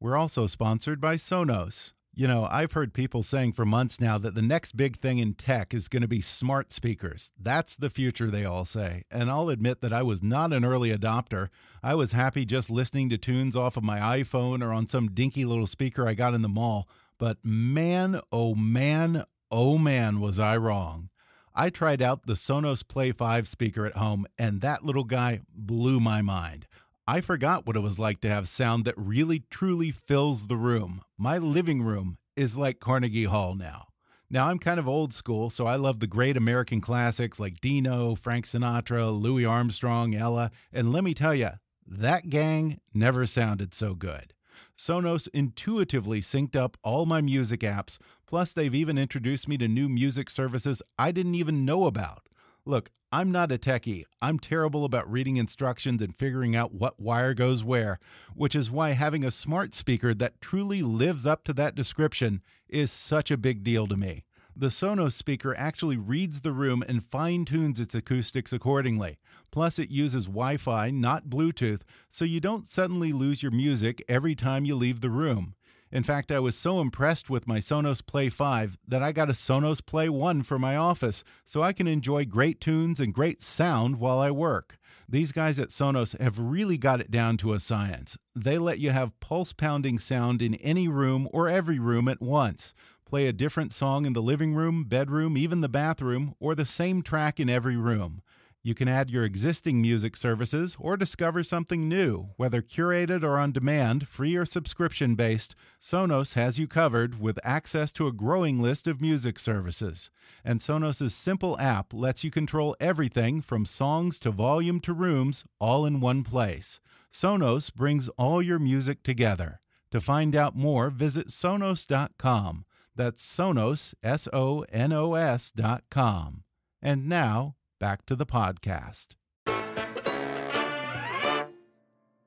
[0.00, 1.92] We're also sponsored by Sonos.
[2.16, 5.34] You know, I've heard people saying for months now that the next big thing in
[5.34, 7.32] tech is going to be smart speakers.
[7.40, 9.02] That's the future, they all say.
[9.10, 11.48] And I'll admit that I was not an early adopter.
[11.82, 15.44] I was happy just listening to tunes off of my iPhone or on some dinky
[15.44, 16.88] little speaker I got in the mall.
[17.18, 21.10] But man, oh man, oh man, was I wrong.
[21.54, 26.00] I tried out the Sonos Play 5 speaker at home, and that little guy blew
[26.00, 26.66] my mind.
[27.06, 31.02] I forgot what it was like to have sound that really truly fills the room.
[31.16, 33.86] My living room is like Carnegie Hall now.
[34.28, 38.16] Now, I'm kind of old school, so I love the great American classics like Dino,
[38.16, 41.50] Frank Sinatra, Louis Armstrong, Ella, and let me tell you,
[41.86, 44.33] that gang never sounded so good.
[44.76, 49.88] Sonos intuitively synced up all my music apps, plus, they've even introduced me to new
[49.88, 52.28] music services I didn't even know about.
[52.66, 54.04] Look, I'm not a techie.
[54.20, 58.00] I'm terrible about reading instructions and figuring out what wire goes where,
[58.34, 62.90] which is why having a smart speaker that truly lives up to that description is
[62.90, 64.24] such a big deal to me.
[64.56, 69.18] The Sonos speaker actually reads the room and fine tunes its acoustics accordingly.
[69.50, 71.80] Plus, it uses Wi Fi, not Bluetooth,
[72.12, 75.56] so you don't suddenly lose your music every time you leave the room.
[75.90, 79.32] In fact, I was so impressed with my Sonos Play 5 that I got a
[79.32, 83.96] Sonos Play 1 for my office so I can enjoy great tunes and great sound
[83.96, 84.78] while I work.
[85.08, 88.16] These guys at Sonos have really got it down to a science.
[88.34, 92.74] They let you have pulse pounding sound in any room or every room at once.
[93.06, 97.02] Play a different song in the living room, bedroom, even the bathroom, or the same
[97.02, 98.22] track in every room.
[98.66, 103.52] You can add your existing music services or discover something new, whether curated or on
[103.52, 105.54] demand, free or subscription based.
[105.78, 110.08] Sonos has you covered with access to a growing list of music services.
[110.42, 115.84] And Sonos' simple app lets you control everything from songs to volume to rooms all
[115.84, 116.80] in one place.
[117.12, 119.60] Sonos brings all your music together.
[119.90, 122.64] To find out more, visit Sonos.com.
[122.96, 126.44] That's Sonos, S O N O S.com.
[126.80, 129.16] And now, back to the podcast.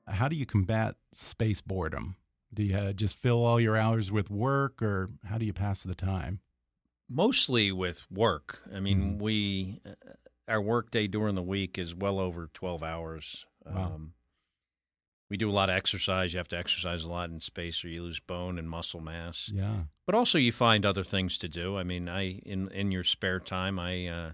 [0.06, 2.16] How do you combat space boredom?
[2.52, 5.82] Do you uh, just fill all your hours with work, or how do you pass
[5.82, 6.40] the time?
[7.08, 8.62] Mostly with work.
[8.74, 9.22] I mean, mm.
[9.22, 9.92] we uh,
[10.48, 13.46] our work day during the week is well over twelve hours.
[13.64, 13.92] Wow.
[13.94, 14.12] Um,
[15.30, 16.32] we do a lot of exercise.
[16.32, 19.50] You have to exercise a lot in space, or you lose bone and muscle mass.
[19.52, 19.80] Yeah.
[20.06, 21.76] But also, you find other things to do.
[21.76, 24.30] I mean, I in in your spare time, I uh,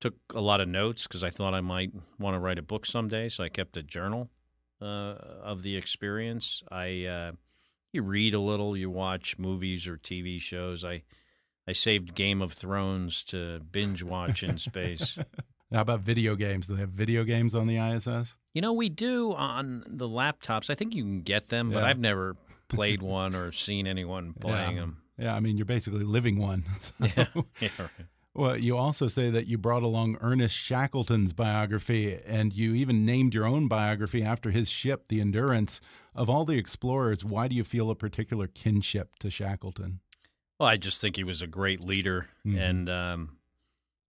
[0.00, 2.84] took a lot of notes because I thought I might want to write a book
[2.84, 3.28] someday.
[3.28, 4.30] So I kept a journal
[4.80, 6.62] uh, of the experience.
[6.70, 7.32] I uh,
[7.92, 10.84] you read a little, you watch movies or TV shows.
[10.84, 11.02] I
[11.66, 15.18] I saved Game of Thrones to binge watch in space.
[15.72, 16.66] How about video games?
[16.66, 18.36] Do they have video games on the ISS?
[18.54, 20.68] You know, we do on the laptops.
[20.68, 22.36] I think you can get them, but I've never
[22.68, 24.80] played one or seen anyone playing yeah.
[24.80, 25.02] them.
[25.16, 26.64] Yeah, I mean, you're basically living one.
[26.80, 26.92] So.
[27.00, 27.26] Yeah,
[27.60, 27.90] yeah right.
[28.32, 33.34] Well, you also say that you brought along Ernest Shackleton's biography, and you even named
[33.34, 35.80] your own biography after his ship, the Endurance.
[36.14, 40.00] Of all the explorers, why do you feel a particular kinship to Shackleton?
[40.58, 42.70] Well, I just think he was a great leader, mm -hmm.
[42.70, 43.38] and um,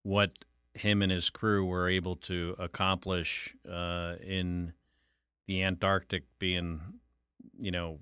[0.02, 0.32] what
[0.74, 4.72] him and his crew were able to accomplish uh, in
[5.46, 6.80] the Antarctic, being,
[7.58, 8.00] you know,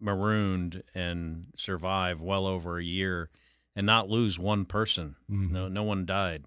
[0.00, 3.30] marooned and survive well over a year
[3.74, 5.16] and not lose one person.
[5.30, 5.52] Mm-hmm.
[5.52, 6.44] No, no one died.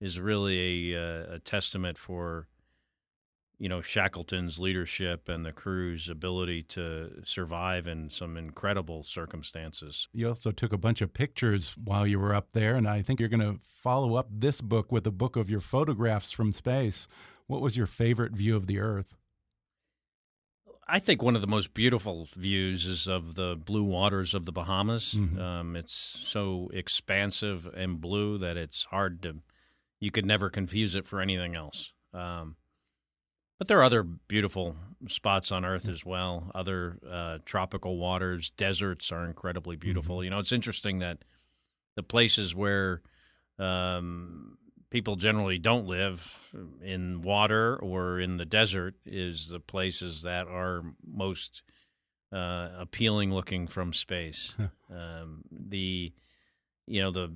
[0.00, 2.48] Is really a, uh, a testament for
[3.58, 10.08] you know Shackleton's leadership and the crew's ability to survive in some incredible circumstances.
[10.12, 13.18] You also took a bunch of pictures while you were up there, and I think
[13.20, 17.08] you're going to follow up this book with a book of your photographs from space.
[17.46, 19.16] What was your favorite view of the Earth?
[20.88, 24.52] I think one of the most beautiful views is of the blue waters of the
[24.52, 25.14] Bahamas.
[25.14, 25.38] Mhm.
[25.40, 29.42] Um, it's so expansive and blue that it's hard to,
[29.98, 31.92] you could never confuse it for anything else.
[32.12, 32.56] Um,
[33.58, 34.76] but there are other beautiful
[35.08, 36.50] spots on Earth as well.
[36.54, 40.22] Other uh, tropical waters, deserts are incredibly beautiful.
[40.24, 41.18] You know, it's interesting that
[41.96, 43.02] the places where
[43.58, 44.58] um,
[44.90, 46.50] people generally don't live
[46.82, 51.62] in water or in the desert is the places that are most
[52.32, 54.54] uh, appealing looking from space.
[54.90, 56.12] um, the
[56.88, 57.32] you know the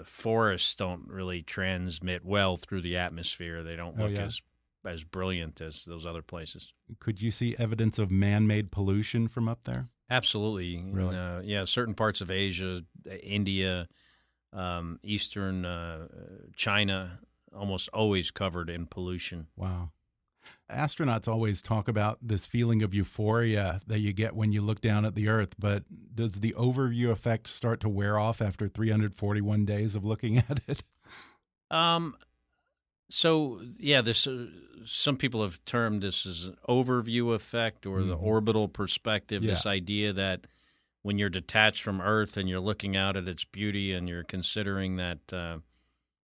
[0.00, 3.62] uh, forests don't really transmit well through the atmosphere.
[3.62, 4.24] They don't Oh, look yeah?
[4.26, 4.40] as
[4.86, 6.72] as brilliant as those other places.
[7.00, 9.88] Could you see evidence of man-made pollution from up there?
[10.08, 10.84] Absolutely.
[10.90, 11.16] Really?
[11.16, 12.82] Uh, yeah, certain parts of Asia,
[13.22, 13.88] India,
[14.52, 16.06] um, Eastern uh,
[16.54, 17.18] China,
[17.54, 19.48] almost always covered in pollution.
[19.56, 19.90] Wow.
[20.70, 25.04] Astronauts always talk about this feeling of euphoria that you get when you look down
[25.04, 29.94] at the Earth, but does the overview effect start to wear off after 341 days
[29.94, 30.82] of looking at it?
[31.70, 32.16] Um,
[33.08, 34.46] so yeah, this uh,
[34.84, 38.22] some people have termed this as an overview effect or the Mhm.
[38.22, 39.42] orbital perspective.
[39.42, 39.50] Yeah.
[39.52, 40.46] This idea that
[41.02, 44.96] when you're detached from Earth and you're looking out at its beauty and you're considering
[44.96, 45.58] that uh,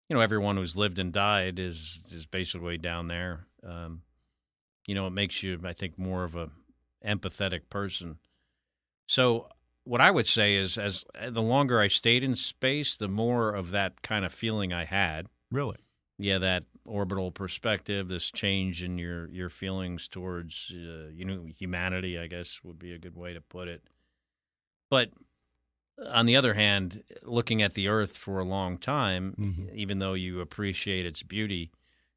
[0.09, 3.47] you know everyone who's lived and died is is basically down there.
[3.62, 4.03] Um,
[4.87, 6.51] you know, it makes you, I think, more of a
[7.07, 8.19] empathetic person.
[9.07, 9.49] So
[9.85, 13.71] what I would say is, as the longer I stayed in space, the more of
[13.71, 15.77] that kind of feeling I had Really?
[16.19, 22.19] yeah that orbital perspective this change in your your feelings towards uh, you know humanity
[22.19, 23.83] i guess would be a good way to put it
[24.88, 25.11] but
[26.12, 29.75] on the other hand looking at the earth for a long time Mhm.
[29.75, 31.71] even though you appreciate its beauty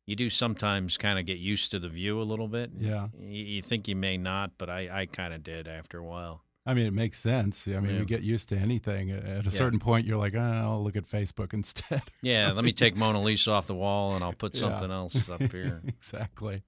[0.06, 3.10] you do sometimes kind of get used to the view a little bit Yeah.
[3.19, 6.43] you, you think you may not but i, I kind of did after a while
[6.65, 7.67] I mean, it makes sense.
[7.67, 7.99] I mean, Yeah.
[7.99, 9.12] you get used to anything.
[9.12, 9.49] At a Yeah.
[9.49, 12.04] certain point, you're like, oh, I'll look at Facebook instead.
[12.21, 14.60] yeah let me take mona lisa off the wall and i'll put Yeah.
[14.62, 16.63] something else up here exactly.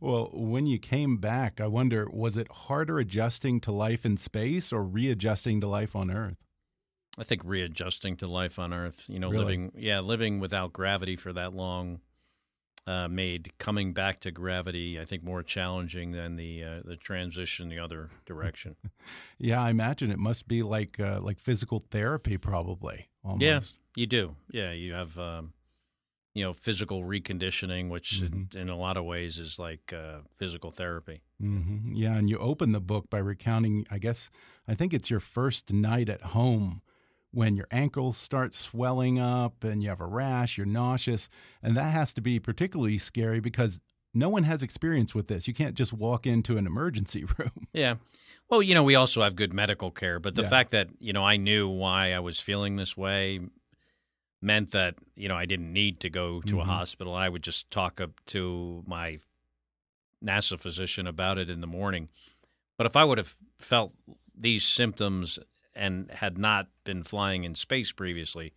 [0.00, 4.72] Well, when you came back, I wonder, was it harder adjusting to life in space
[4.72, 6.36] or readjusting to life on Earth?
[7.18, 9.44] I think readjusting to life on Earth, you know, Really?
[9.44, 12.00] living, yeah, living without gravity for that long,
[12.86, 17.68] uh, made coming back to gravity, I think, more challenging than the uh, the transition
[17.68, 18.76] the other direction.
[19.38, 23.08] Yeah, I imagine it must be like uh, like physical therapy, probably.
[23.24, 23.42] Almost.
[23.42, 23.60] Yeah,
[23.96, 24.36] you do.
[24.50, 25.52] Yeah, you have, um,
[26.34, 28.58] you know, physical reconditioning, which in, Mm-hmm.
[28.58, 31.22] in a lot of ways is like uh, physical therapy.
[31.40, 34.30] hmm Yeah, and you open the book by recounting, I guess,
[34.68, 36.80] I think it's your first night at home
[37.34, 41.28] when your ankles start swelling up and you have a rash, you're nauseous.
[41.62, 43.80] And that has to be particularly scary because
[44.14, 45.48] no one has experience with this.
[45.48, 47.66] You can't just walk into an emergency room.
[47.72, 47.96] Yeah.
[48.48, 50.48] Well, you know, we also have good medical care, but the Yeah.
[50.48, 53.40] fact that, you know, I knew why I was feeling this way
[54.40, 56.66] meant that, you know, I didn't need to go to a Mhm.
[56.66, 57.14] hospital.
[57.14, 59.18] I would just talk up to my
[60.22, 62.08] NASA physician about it in the morning.
[62.76, 63.92] But if I would have felt
[64.36, 65.38] these symptoms
[65.76, 68.52] and had not been flying in space previously,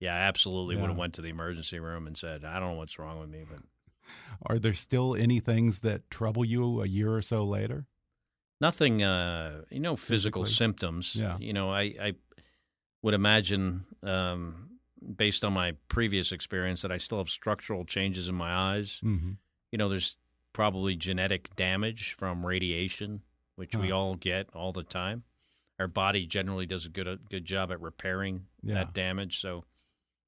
[0.00, 2.78] yeah, I absolutely would have went to the emergency room and said, I don't know
[2.78, 3.60] what's wrong with me, but
[4.46, 7.86] Are there still any things that trouble you a year or so later?
[8.60, 10.52] nothing uh you know physical Physically.
[10.56, 11.36] symptoms Yeah.
[11.38, 12.14] you know i i
[13.02, 14.70] would imagine um
[15.16, 19.34] based on my previous experience that i still have structural changes in my eyes hmm
[19.70, 20.16] you know there's
[20.52, 23.22] probably genetic damage from radiation
[23.54, 25.22] which we all get all the time
[25.78, 28.74] our body generally does a good a good job at repairing Yeah.
[28.74, 29.64] that damage so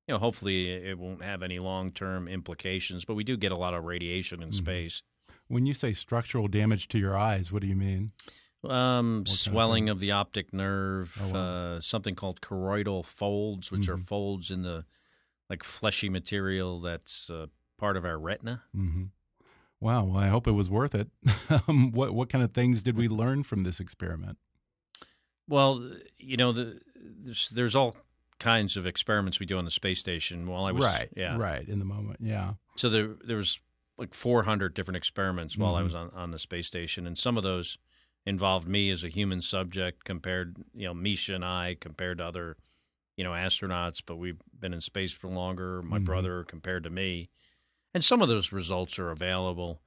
[0.06, 3.74] you know hopefully it won't have any long-term implications but we do get a lot
[3.74, 4.54] of radiation in Mhm.
[4.54, 5.02] space
[5.48, 8.12] When you say structural damage to your eyes, what do you mean?
[8.62, 11.40] Um, kind of swelling of, the optic nerve, Oh, wow.
[11.76, 14.06] uh, something called choroidal folds, which are Mhm.
[14.06, 14.84] folds in the
[15.48, 17.46] like fleshy material that's uh,
[17.78, 18.62] part of our retina.
[18.72, 19.06] hmm
[19.80, 20.04] Wow.
[20.04, 21.10] Well, I hope it was worth it.
[21.66, 24.38] um, what what kind of things did we learn from this experiment?
[25.50, 27.96] Well, you know, the, there's, there's all
[28.38, 30.46] kinds of experiments we do on the space station.
[30.46, 31.10] While I was right.
[31.16, 31.68] yeah, Right.
[31.68, 32.20] In the moment.
[32.22, 32.54] Yeah.
[32.76, 33.58] So there there was
[33.98, 35.84] like 400 different experiments while I Mhm.
[35.84, 37.76] was on, on the space station, and some of those
[38.24, 42.56] involved me as a human subject compared, you know, Misha and I compared to other,
[43.16, 44.00] you know, astronauts.
[44.06, 45.82] But we've been in space for longer.
[45.82, 46.04] My Mhm.
[46.04, 47.28] brother compared to me,
[47.92, 49.82] and some of those results are available.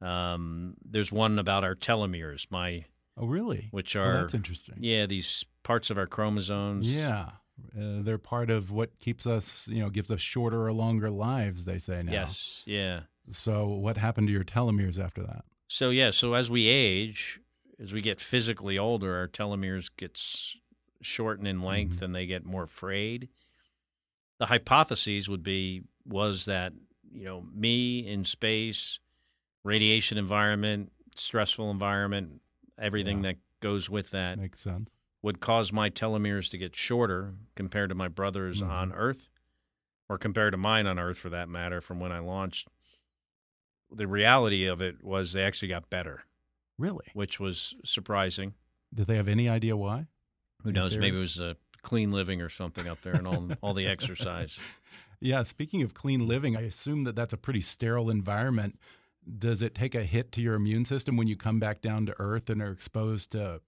[0.00, 2.84] Um, there's one about our telomeres, my
[3.16, 3.68] Oh, really?
[3.70, 4.76] which are that's interesting.
[4.80, 6.94] yeah these parts of our chromosomes.
[6.94, 7.30] Yeah.
[7.74, 11.64] Uh, they're part of what keeps us, you know, gives us shorter or longer lives,
[11.64, 12.12] they say now.
[12.12, 12.62] Yes.
[12.66, 13.00] Yeah.
[13.32, 15.44] So, what happened to your telomeres after that?
[15.66, 17.40] So yeah, so as we age,
[17.80, 20.56] as we get physically older, our telomeres gets
[21.00, 22.02] shortened in length Mhm.
[22.02, 23.28] and they get more frayed.
[24.38, 26.72] The hypotheses would be was that
[27.10, 29.00] you know me in space,
[29.64, 32.42] radiation environment, stressful environment,
[32.78, 33.32] everything Yeah.
[33.32, 34.90] that goes with that Makes sense.
[35.22, 38.68] would cause my telomeres to get shorter compared to my brothers Mhm.
[38.70, 39.28] on Earth,
[40.08, 42.68] or compared to mine on Earth for that matter, from when I launched.
[43.90, 46.24] The reality of it was they actually got better,
[46.78, 47.06] Really?
[47.14, 48.54] which was surprising.
[48.94, 50.06] Do they have any idea why?
[50.62, 50.96] Who knows?
[50.96, 54.60] Maybe it was a clean living or something up there and all, all the exercise.
[55.20, 58.78] Yeah, speaking of clean living, I assume that that's a pretty sterile environment.
[59.38, 62.14] Does it take a hit to your immune system when you come back down to
[62.18, 63.60] Earth and are exposed to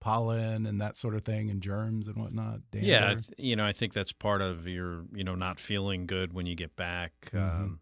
[0.00, 2.60] pollen and that sort of thing and germs and whatnot?
[2.72, 3.20] Yeah, I Dander?
[3.22, 6.46] th- you know, I think that's part of your, you know, not feeling good when
[6.46, 7.12] you get back.
[7.32, 7.38] Mhm.
[7.40, 7.80] Um,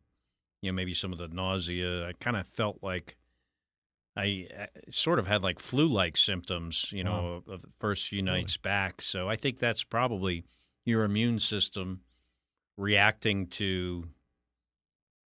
[0.60, 2.06] you know, maybe some of the nausea.
[2.06, 3.16] I kind of felt like
[4.14, 8.40] I, I sort of had like flu-like symptoms, you know, of the first few Really?
[8.40, 9.00] nights back.
[9.00, 10.44] So I think that's probably
[10.84, 12.02] your immune system
[12.76, 14.04] reacting to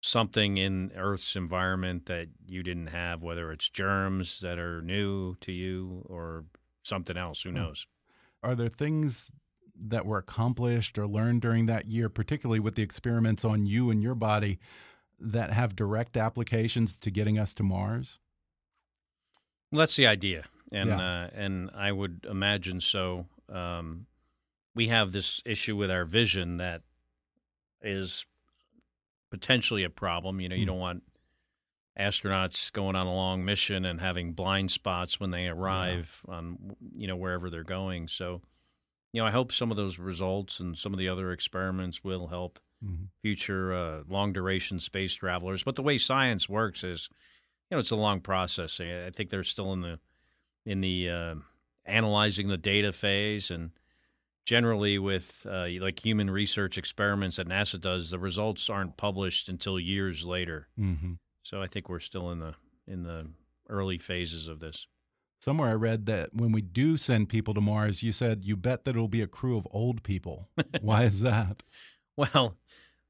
[0.06, 5.52] something in Earth's environment that you didn't have, whether it's germs that are new to
[5.52, 6.46] you or
[6.84, 7.42] something else.
[7.44, 7.56] Who Hmm.
[7.56, 7.88] knows?
[8.44, 9.32] Are there things
[9.76, 14.02] that were accomplished or learned during that year, particularly with the experiments on you and
[14.02, 14.60] your body,
[15.20, 18.20] that have direct applications to getting us to Mars?
[19.72, 21.00] Well, that's the idea, and Yeah.
[21.00, 23.28] uh, and I would imagine so.
[23.50, 24.06] Um,
[24.76, 26.84] we have this issue with our vision that
[27.82, 28.26] is
[29.40, 30.40] potentially a problem.
[30.40, 30.68] You know, you Hmm.
[30.68, 31.04] don't want
[31.98, 37.08] astronauts going on a long mission and having blind spots when they arrive on you
[37.08, 38.08] know wherever they're going.
[38.08, 38.42] So,
[39.14, 42.28] you know, I hope some of those results and some of the other experiments will
[42.28, 43.08] help Mhm.
[43.22, 45.64] future uh, long duration space travelers.
[45.64, 47.10] But the way science works is,
[47.70, 48.80] you know, it's a long process.
[48.82, 50.00] I I think they're still in the
[50.66, 51.36] in the uh,
[51.86, 53.72] analyzing the data phase, and
[54.46, 59.80] generally with uh, like human research experiments that NASA does, the results aren't published until
[59.80, 60.68] years later.
[60.80, 61.18] Mhm.
[61.44, 62.56] So I think we're still in the
[62.88, 63.28] in the
[63.70, 64.88] early phases of this.
[65.42, 68.86] Somewhere I read that when we do send people to Mars, you said you bet
[68.86, 70.50] that it'll be a crew of old people.
[70.82, 71.64] Why is that?
[72.16, 72.58] Well,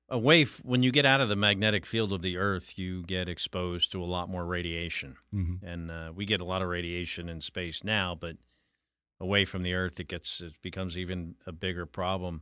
[0.09, 3.29] away f- when you get out of the magnetic field of the Earth, you get
[3.29, 5.17] exposed to a lot more radiation.
[5.33, 5.59] Mhm.
[5.63, 8.37] and uh, we get a lot of radiation in space now, but
[9.19, 12.41] away from the Earth, it gets it becomes even a bigger problem.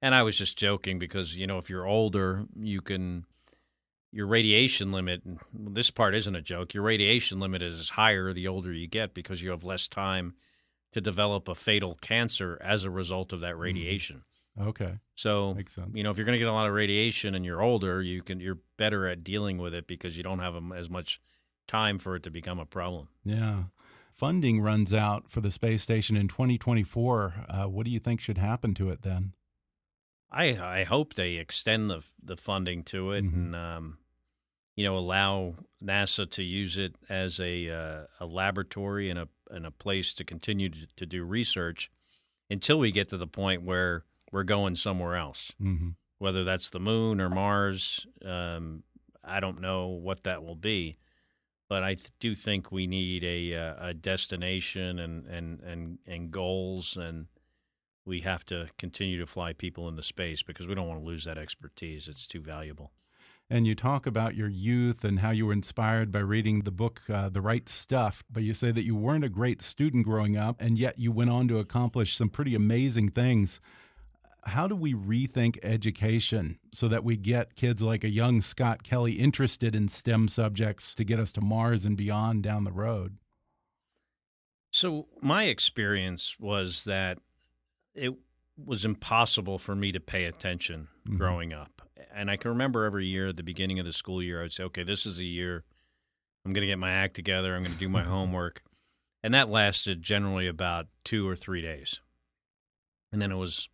[0.00, 3.24] And I was just joking because you know if you're older, you can
[4.12, 5.22] your radiation limit.
[5.54, 6.74] This part isn't a joke.
[6.74, 10.34] Your radiation limit is higher the older you get because you have less time
[10.92, 13.62] to develop a fatal cancer as a result of that mm-hmm.
[13.62, 14.22] radiation.
[14.60, 15.90] Okay, So makes sense.
[15.94, 18.22] you know if you're going to get a lot of radiation and you're older, you
[18.22, 21.20] can you're better at dealing with it because you don't have as much
[21.66, 23.08] time for it to become a problem.
[23.24, 23.64] Yeah.
[24.22, 27.34] Funding runs out for the space station in 2024.
[27.48, 29.32] Uh, what do you think should happen to it then?
[30.30, 33.32] I I hope they extend the the funding to it Mhm.
[33.34, 33.98] and um,
[34.76, 39.66] you know allow NASA to use it as a uh, a laboratory and a and
[39.66, 41.90] a place to continue to, to do research
[42.48, 45.50] until we get to the point where we're going somewhere else.
[45.58, 48.84] hmm Whether that's the moon or Mars, um,
[49.24, 50.96] I don't know what that will be,
[51.72, 56.98] but I do think we need a uh, a destination and and and and goals
[56.98, 57.28] and
[58.04, 61.24] we have to continue to fly people into space because we don't want to lose
[61.24, 62.08] that expertise.
[62.08, 62.92] It's too valuable.
[63.48, 67.00] And you talk about your youth and how you were inspired by reading the book
[67.08, 70.60] uh, The Right Stuff, but you say that you weren't a great student growing up,
[70.60, 73.62] and yet you went on to accomplish some pretty amazing things.
[74.44, 79.12] How do we rethink education so that we get kids like a young Scott Kelly
[79.12, 83.18] interested in STEM subjects to get us to Mars and beyond down the road?
[84.72, 87.18] So my experience was that
[87.94, 88.14] it
[88.56, 91.18] was impossible for me to pay attention Mhm.
[91.18, 91.88] growing up.
[92.12, 94.64] And I can remember every year at the beginning of the school year, I'd say,
[94.64, 95.64] okay, this is a year
[96.44, 97.54] I'm going to get my act together.
[97.54, 98.62] I'm going to do my homework.
[99.22, 102.00] And that lasted generally about two or three days.
[103.12, 103.68] And then it was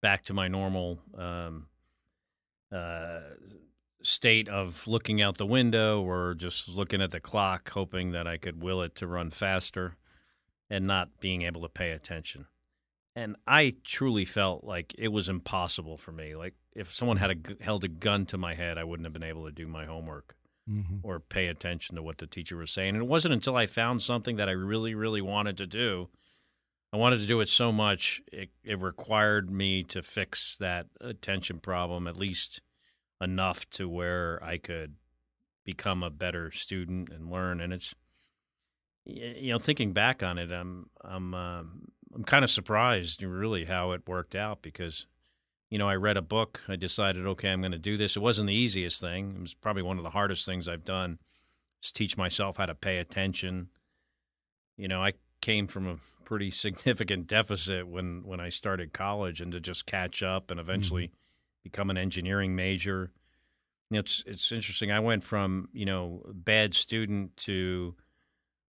[0.00, 1.66] back to my normal um,
[2.72, 3.20] uh,
[4.02, 8.36] state of looking out the window or just looking at the clock, hoping that I
[8.36, 9.96] could will it to run faster
[10.68, 12.46] and not being able to pay attention.
[13.16, 16.36] And I truly felt like it was impossible for me.
[16.36, 19.22] Like if someone had a, held a gun to my head, I wouldn't have been
[19.22, 20.36] able to do my homework
[20.68, 22.90] hmm or pay attention to what the teacher was saying.
[22.90, 26.08] And it wasn't until I found something that I really, really wanted to do.
[26.92, 31.60] I wanted to do it so much, it, it required me to fix that attention
[31.60, 32.60] problem at least
[33.20, 34.96] enough to where I could
[35.64, 37.60] become a better student and learn.
[37.60, 37.94] And it's
[39.04, 41.62] you know, thinking back on it, I'm I'm uh,
[42.14, 45.06] I'm kind of surprised, really, how it worked out because,
[45.70, 46.60] you know, I read a book.
[46.68, 48.16] I decided, okay, I'm going to do this.
[48.16, 49.34] It wasn't the easiest thing.
[49.36, 51.18] It was probably one of the hardest things I've done.
[51.82, 53.68] Is teach myself how to pay attention.
[54.76, 59.52] You know, I came from a pretty significant deficit when when I started college, and
[59.52, 61.62] to just catch up and eventually mm-hmm.
[61.64, 63.10] become an engineering major.
[63.90, 64.92] You know, it's it's interesting.
[64.92, 67.94] I went from you know bad student to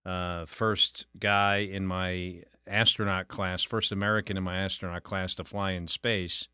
[0.06, 5.72] uh, first guy in my astronaut class, first American in my astronaut class to fly
[5.72, 6.48] in space.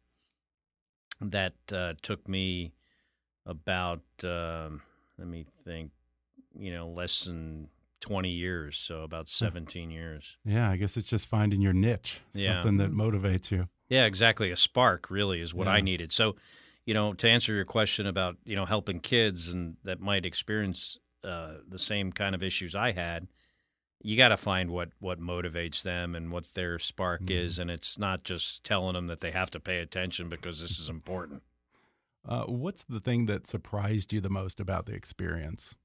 [1.20, 2.74] That uh, took me
[3.46, 4.70] about, uh,
[5.18, 5.92] let me think,
[6.56, 7.70] you know, less than
[8.02, 10.38] 20 years, so about 17 years.
[10.46, 12.62] Yeah, I guess it's just finding your niche, yeah.
[12.62, 13.68] something that motivates you.
[13.90, 14.52] Yeah, exactly.
[14.52, 15.74] A spark really is what yeah.
[15.74, 16.12] I needed.
[16.12, 16.36] So,
[16.86, 21.00] you know, to answer your question about, you know, helping kids and that might experience
[21.24, 23.28] uh, the same kind of issues I had,
[24.02, 27.46] you got to find what what motivates them and what their spark mm-hmm.
[27.46, 30.80] is, and it's not just telling them that they have to pay attention because this
[30.80, 31.42] is important.
[32.28, 35.76] Uh, what's the thing that surprised you the most about the experience?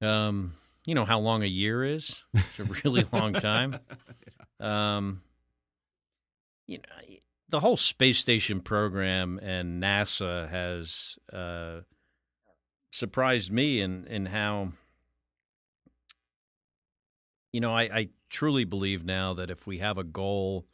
[0.00, 0.54] Um,
[0.90, 2.24] you know how long a year is.
[2.34, 3.78] It's a really long time.
[4.58, 5.22] Um,
[6.66, 7.16] you know,
[7.48, 11.82] the whole space station program and NASA has uh,
[12.90, 14.72] surprised me in in how
[17.52, 20.66] you know, I, I truly believe now that if we have a goal,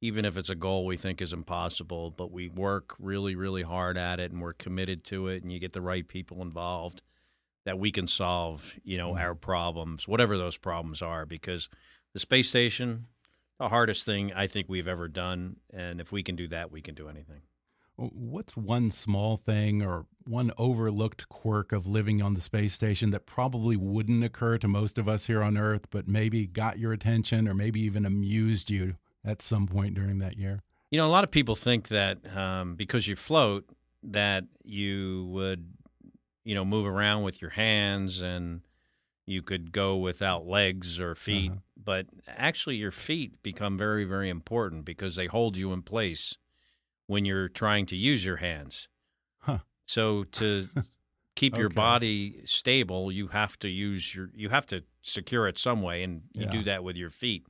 [0.00, 3.98] even if it's a goal we think is impossible, but we work really, really hard
[3.98, 7.02] at it and we're committed to it and you get the right people involved,
[7.66, 9.22] that we can solve, you know, mm-hmm.
[9.22, 11.68] our problems, whatever those problems are, because
[12.14, 13.06] the space station,
[13.58, 15.56] the hardest thing I think we've ever done.
[15.70, 17.42] And if we can do that, we can do anything.
[17.96, 23.26] What's one small thing or one overlooked quirk of living on the space station that
[23.26, 27.48] probably wouldn't occur to most of us here on Earth, but maybe got your attention
[27.48, 30.62] or maybe even amused you at some point during that year?
[30.90, 33.64] You know, a lot of people think that um, because you float,
[34.04, 35.66] that you would,
[36.46, 38.60] you know, move around with your hands and
[39.26, 41.50] you could go without legs or feet.
[41.50, 41.62] Uh -huh.
[41.84, 46.36] But actually, your feet become very, very important because they hold you in place
[47.06, 48.88] when you're trying to use your hands.
[49.38, 49.58] Huh.
[49.84, 50.68] So to
[51.34, 51.60] keep okay.
[51.60, 56.04] your body stable, you have to use your you have to secure it some way,
[56.04, 56.52] and you yeah.
[56.52, 57.44] do that with your feet.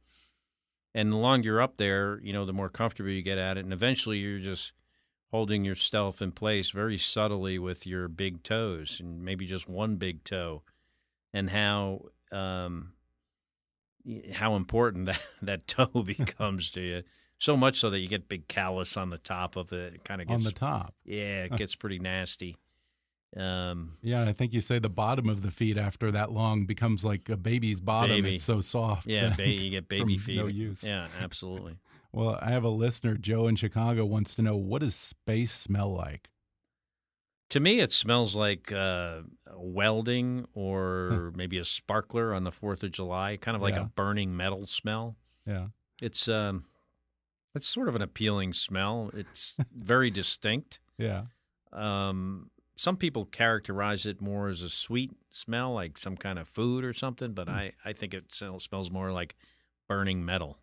[0.95, 3.65] And the longer you're up there, you know, the more comfortable you get at it,
[3.65, 4.73] and eventually you're just
[5.31, 10.25] holding yourself in place very subtly with your big toes, and maybe just one big
[10.25, 10.63] toe,
[11.33, 12.93] and how um,
[14.35, 17.03] how important that that toe becomes to you.
[17.39, 19.95] So much so that you get big callus on the top of it.
[19.95, 20.95] It kind of gets on the top.
[21.05, 22.57] Yeah, it gets pretty nasty.
[23.37, 27.05] Um, yeah, I think you say the bottom of the feet after that long becomes
[27.05, 28.17] like a baby's bottom.
[28.17, 28.37] Baby.
[28.37, 29.07] It's so soft.
[29.07, 30.39] Yeah, ba you get baby feet.
[30.39, 30.83] No use.
[30.83, 31.75] Yeah, absolutely.
[32.17, 35.93] Well, I have a listener, Joe in Chicago, wants to know what does space smell
[35.93, 36.31] like?
[37.51, 39.21] To me, it smells like uh,
[39.55, 43.83] welding or maybe a sparkler on the Fourth of July, kind of like yeah.
[43.83, 45.17] a burning metal smell.
[45.47, 45.67] Yeah,
[46.01, 46.65] it's um,
[47.55, 49.11] it's sort of an appealing smell.
[49.13, 50.81] It's very distinct.
[50.97, 51.25] Yeah.
[51.71, 56.83] Um, some people characterize it more as a sweet smell, like some kind of food
[56.83, 57.53] or something, but mm.
[57.53, 59.37] I, I think it smells more like
[59.87, 60.59] burning metal.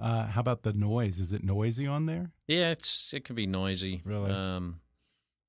[0.00, 1.20] Uh, how about the noise?
[1.20, 2.32] Is it noisy on there?
[2.48, 4.02] Yeah, it's it can be noisy.
[4.04, 4.30] Really?
[4.30, 4.80] Um,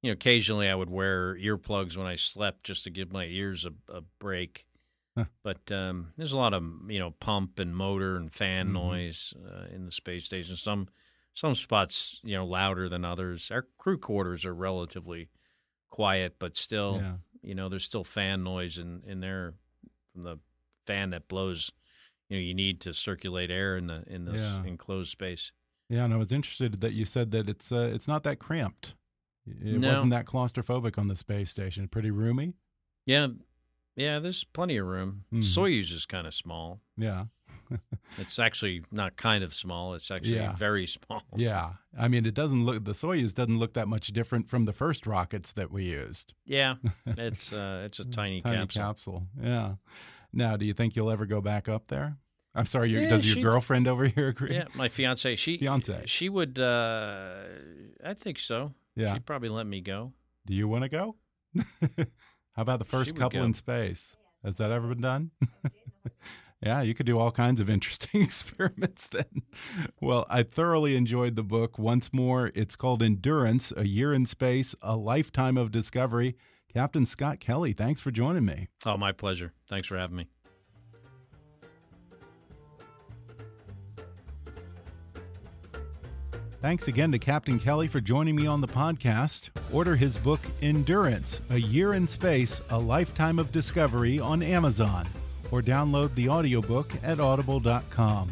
[0.02, 3.66] you know, occasionally I would wear earplugs when I slept just to give my ears
[3.66, 4.66] a, a break.
[5.44, 8.74] But um, there's a lot of you know pump and motor and fan mm-hmm.
[8.74, 10.58] noise uh, in the space station.
[10.58, 10.90] Some
[11.34, 13.50] some spots you know louder than others.
[13.50, 15.30] Our crew quarters are relatively
[15.90, 17.14] quiet, but still yeah.
[17.42, 19.54] you know there's still fan noise in in there
[20.14, 20.40] from the
[20.86, 21.72] fan that blows.
[22.30, 24.64] You know you need to circulate air in the in this yeah.
[24.64, 25.52] enclosed space.
[25.90, 28.96] Yeah, and I was interested that you said that it's uh, it's not that cramped.
[29.48, 29.94] It no.
[29.94, 31.88] wasn't that claustrophobic on the space station.
[31.88, 32.54] Pretty roomy.
[33.06, 33.28] Yeah,
[33.96, 35.24] yeah, there's plenty of room.
[35.34, 35.40] Mm.
[35.40, 36.82] Soyuz is kind of small.
[36.98, 37.26] Yeah.
[38.18, 39.94] it's actually not kind of small.
[39.94, 40.54] It's actually yeah.
[40.54, 41.24] very small.
[41.36, 41.74] Yeah.
[41.98, 45.08] I mean, it doesn't look the Soyuz doesn't look that much different from the first
[45.08, 46.34] rockets that we used.
[46.46, 46.76] Yeah.
[47.06, 48.82] It's uh it's a tiny, tiny capsule.
[48.82, 49.24] capsule.
[49.42, 49.74] Yeah.
[50.36, 52.18] Now, do you think you'll ever go back up there?
[52.54, 54.54] I'm sorry, yeah, does your girlfriend over here agree?
[54.54, 55.36] Yeah, my fiance.
[55.36, 56.04] She fiance.
[56.06, 56.60] She would.
[56.60, 57.44] Uh,
[58.04, 58.74] I think so.
[58.96, 60.14] Yeah, she'd probably let me go.
[60.46, 61.16] Do you want to go?
[62.54, 63.46] How about the first couple go.
[63.46, 64.16] in space?
[64.44, 65.32] Has that ever been done?
[66.64, 69.42] yeah, you could do all kinds of interesting experiments then.
[70.00, 71.78] Well, I thoroughly enjoyed the book.
[71.78, 76.38] Once more, it's called Endurance A Year in Space, A Lifetime of Discovery.
[76.76, 78.68] Captain Scott Kelly, thanks for joining me.
[78.86, 79.54] Oh, my pleasure.
[79.70, 80.28] Thanks for having me.
[86.62, 89.52] Thanks again to Captain Kelly for joining me on the podcast.
[89.72, 95.08] Order his book, Endurance A Year in Space, A Lifetime of Discovery, on Amazon,
[95.52, 98.30] or download the audiobook at audible.com.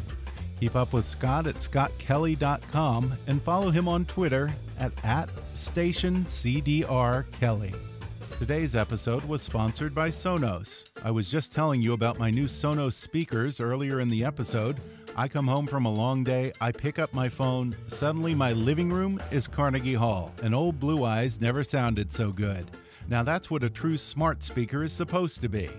[0.60, 7.93] Keep up with Scott at scottkelly.com and follow him on Twitter at, at stationcdrkelly.
[8.40, 10.84] Today's episode was sponsored by Sonos.
[11.04, 14.80] I was just telling you about my new Sonos speakers earlier in the episode.
[15.16, 18.90] I come home from a long day, I pick up my phone, suddenly my living
[18.90, 22.68] room is Carnegie Hall, and old Blue Eyes never sounded so good.
[23.08, 25.70] Now that's what a true smart speaker is supposed to be.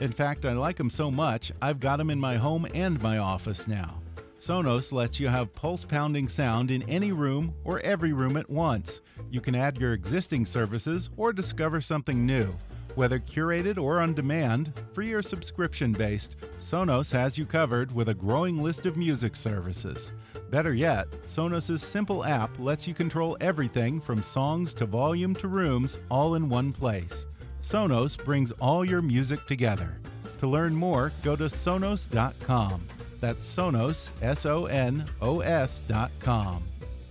[0.00, 3.18] In fact, I like them so much, I've got them in my home and my
[3.18, 4.03] office now.
[4.40, 9.00] Sonos lets you have pulse pounding sound in any room or every room at once.
[9.30, 12.54] You can add your existing services or discover something new.
[12.94, 18.14] Whether curated or on demand, free or subscription based, Sonos has you covered with a
[18.14, 20.12] growing list of music services.
[20.50, 25.98] Better yet, Sonos' simple app lets you control everything from songs to volume to rooms
[26.08, 27.26] all in one place.
[27.62, 29.98] Sonos brings all your music together.
[30.38, 32.86] To learn more, go to Sonos.com.
[33.24, 36.62] That's Sonos, S O N O S.com.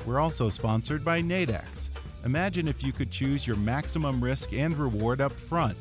[0.05, 1.89] We're also sponsored by Nadex.
[2.23, 5.75] Imagine if you could choose your maximum risk and reward up front.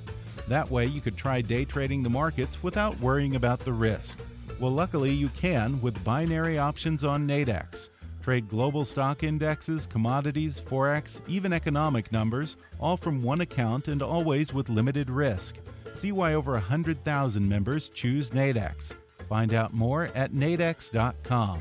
[0.48, 4.20] That way, you could try day trading the markets without worrying about the risk.
[4.58, 7.90] Well, luckily, you can with binary options on Nadex.
[8.22, 14.54] Trade global stock indexes, commodities, forex, even economic numbers, all from one account and always
[14.54, 15.56] with limited risk.
[15.92, 18.94] See why over 100,000 members choose Nadex.
[19.32, 21.60] Find out more at nadex.com.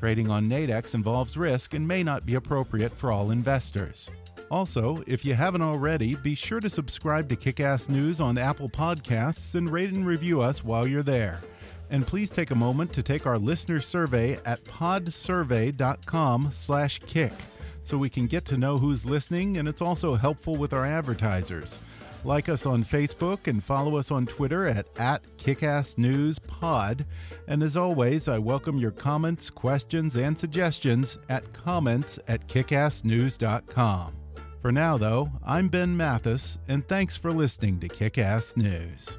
[0.00, 4.10] Trading on Nadex involves risk and may not be appropriate for all investors.
[4.50, 9.54] Also, if you haven't already, be sure to subscribe to Kickass News on Apple Podcasts
[9.54, 11.40] and rate and review us while you're there.
[11.88, 17.32] And please take a moment to take our listener survey at podsurvey.com/kick
[17.84, 21.78] so we can get to know who's listening and it's also helpful with our advertisers.
[22.24, 27.04] Like us on Facebook and follow us on Twitter at, at KickassNewsPod.
[27.46, 34.14] And as always, I welcome your comments, questions, and suggestions at comments at kickassnews.com.
[34.62, 39.18] For now, though, I'm Ben Mathis, and thanks for listening to Kickass News.